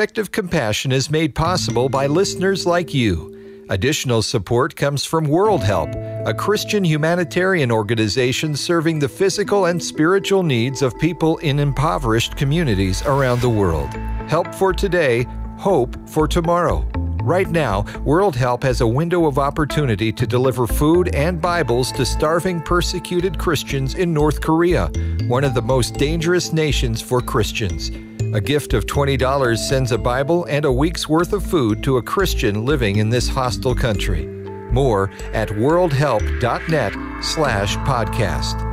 Effective 0.00 0.32
Compassion 0.32 0.92
is 0.92 1.10
made 1.10 1.34
possible 1.34 1.86
by 1.90 2.06
listeners 2.06 2.64
like 2.64 2.94
you. 2.94 3.66
Additional 3.68 4.22
support 4.22 4.74
comes 4.74 5.04
from 5.04 5.26
World 5.26 5.62
Help, 5.62 5.90
a 6.24 6.32
Christian 6.32 6.82
humanitarian 6.82 7.70
organization 7.70 8.56
serving 8.56 8.98
the 8.98 9.10
physical 9.10 9.66
and 9.66 9.82
spiritual 9.84 10.42
needs 10.42 10.80
of 10.80 10.98
people 10.98 11.36
in 11.40 11.58
impoverished 11.58 12.34
communities 12.38 13.02
around 13.02 13.42
the 13.42 13.50
world. 13.50 13.92
Help 14.26 14.54
for 14.54 14.72
today, 14.72 15.26
hope 15.58 15.94
for 16.08 16.26
tomorrow. 16.26 16.78
Right 17.22 17.50
now, 17.50 17.84
World 18.02 18.34
Help 18.34 18.62
has 18.62 18.80
a 18.80 18.86
window 18.86 19.26
of 19.26 19.38
opportunity 19.38 20.10
to 20.12 20.26
deliver 20.26 20.66
food 20.66 21.14
and 21.14 21.42
Bibles 21.42 21.92
to 21.92 22.06
starving, 22.06 22.62
persecuted 22.62 23.38
Christians 23.38 23.96
in 23.96 24.14
North 24.14 24.40
Korea, 24.40 24.86
one 25.26 25.44
of 25.44 25.52
the 25.52 25.60
most 25.60 25.98
dangerous 25.98 26.54
nations 26.54 27.02
for 27.02 27.20
Christians. 27.20 27.90
A 28.32 28.40
gift 28.40 28.74
of 28.74 28.86
$20 28.86 29.58
sends 29.58 29.90
a 29.90 29.98
Bible 29.98 30.44
and 30.44 30.64
a 30.64 30.70
week's 30.70 31.08
worth 31.08 31.32
of 31.32 31.44
food 31.44 31.82
to 31.82 31.96
a 31.96 32.02
Christian 32.02 32.64
living 32.64 32.98
in 32.98 33.10
this 33.10 33.28
hostile 33.28 33.74
country. 33.74 34.26
More 34.70 35.10
at 35.32 35.48
worldhelp.net 35.48 36.92
slash 37.24 37.76
podcast. 37.78 38.69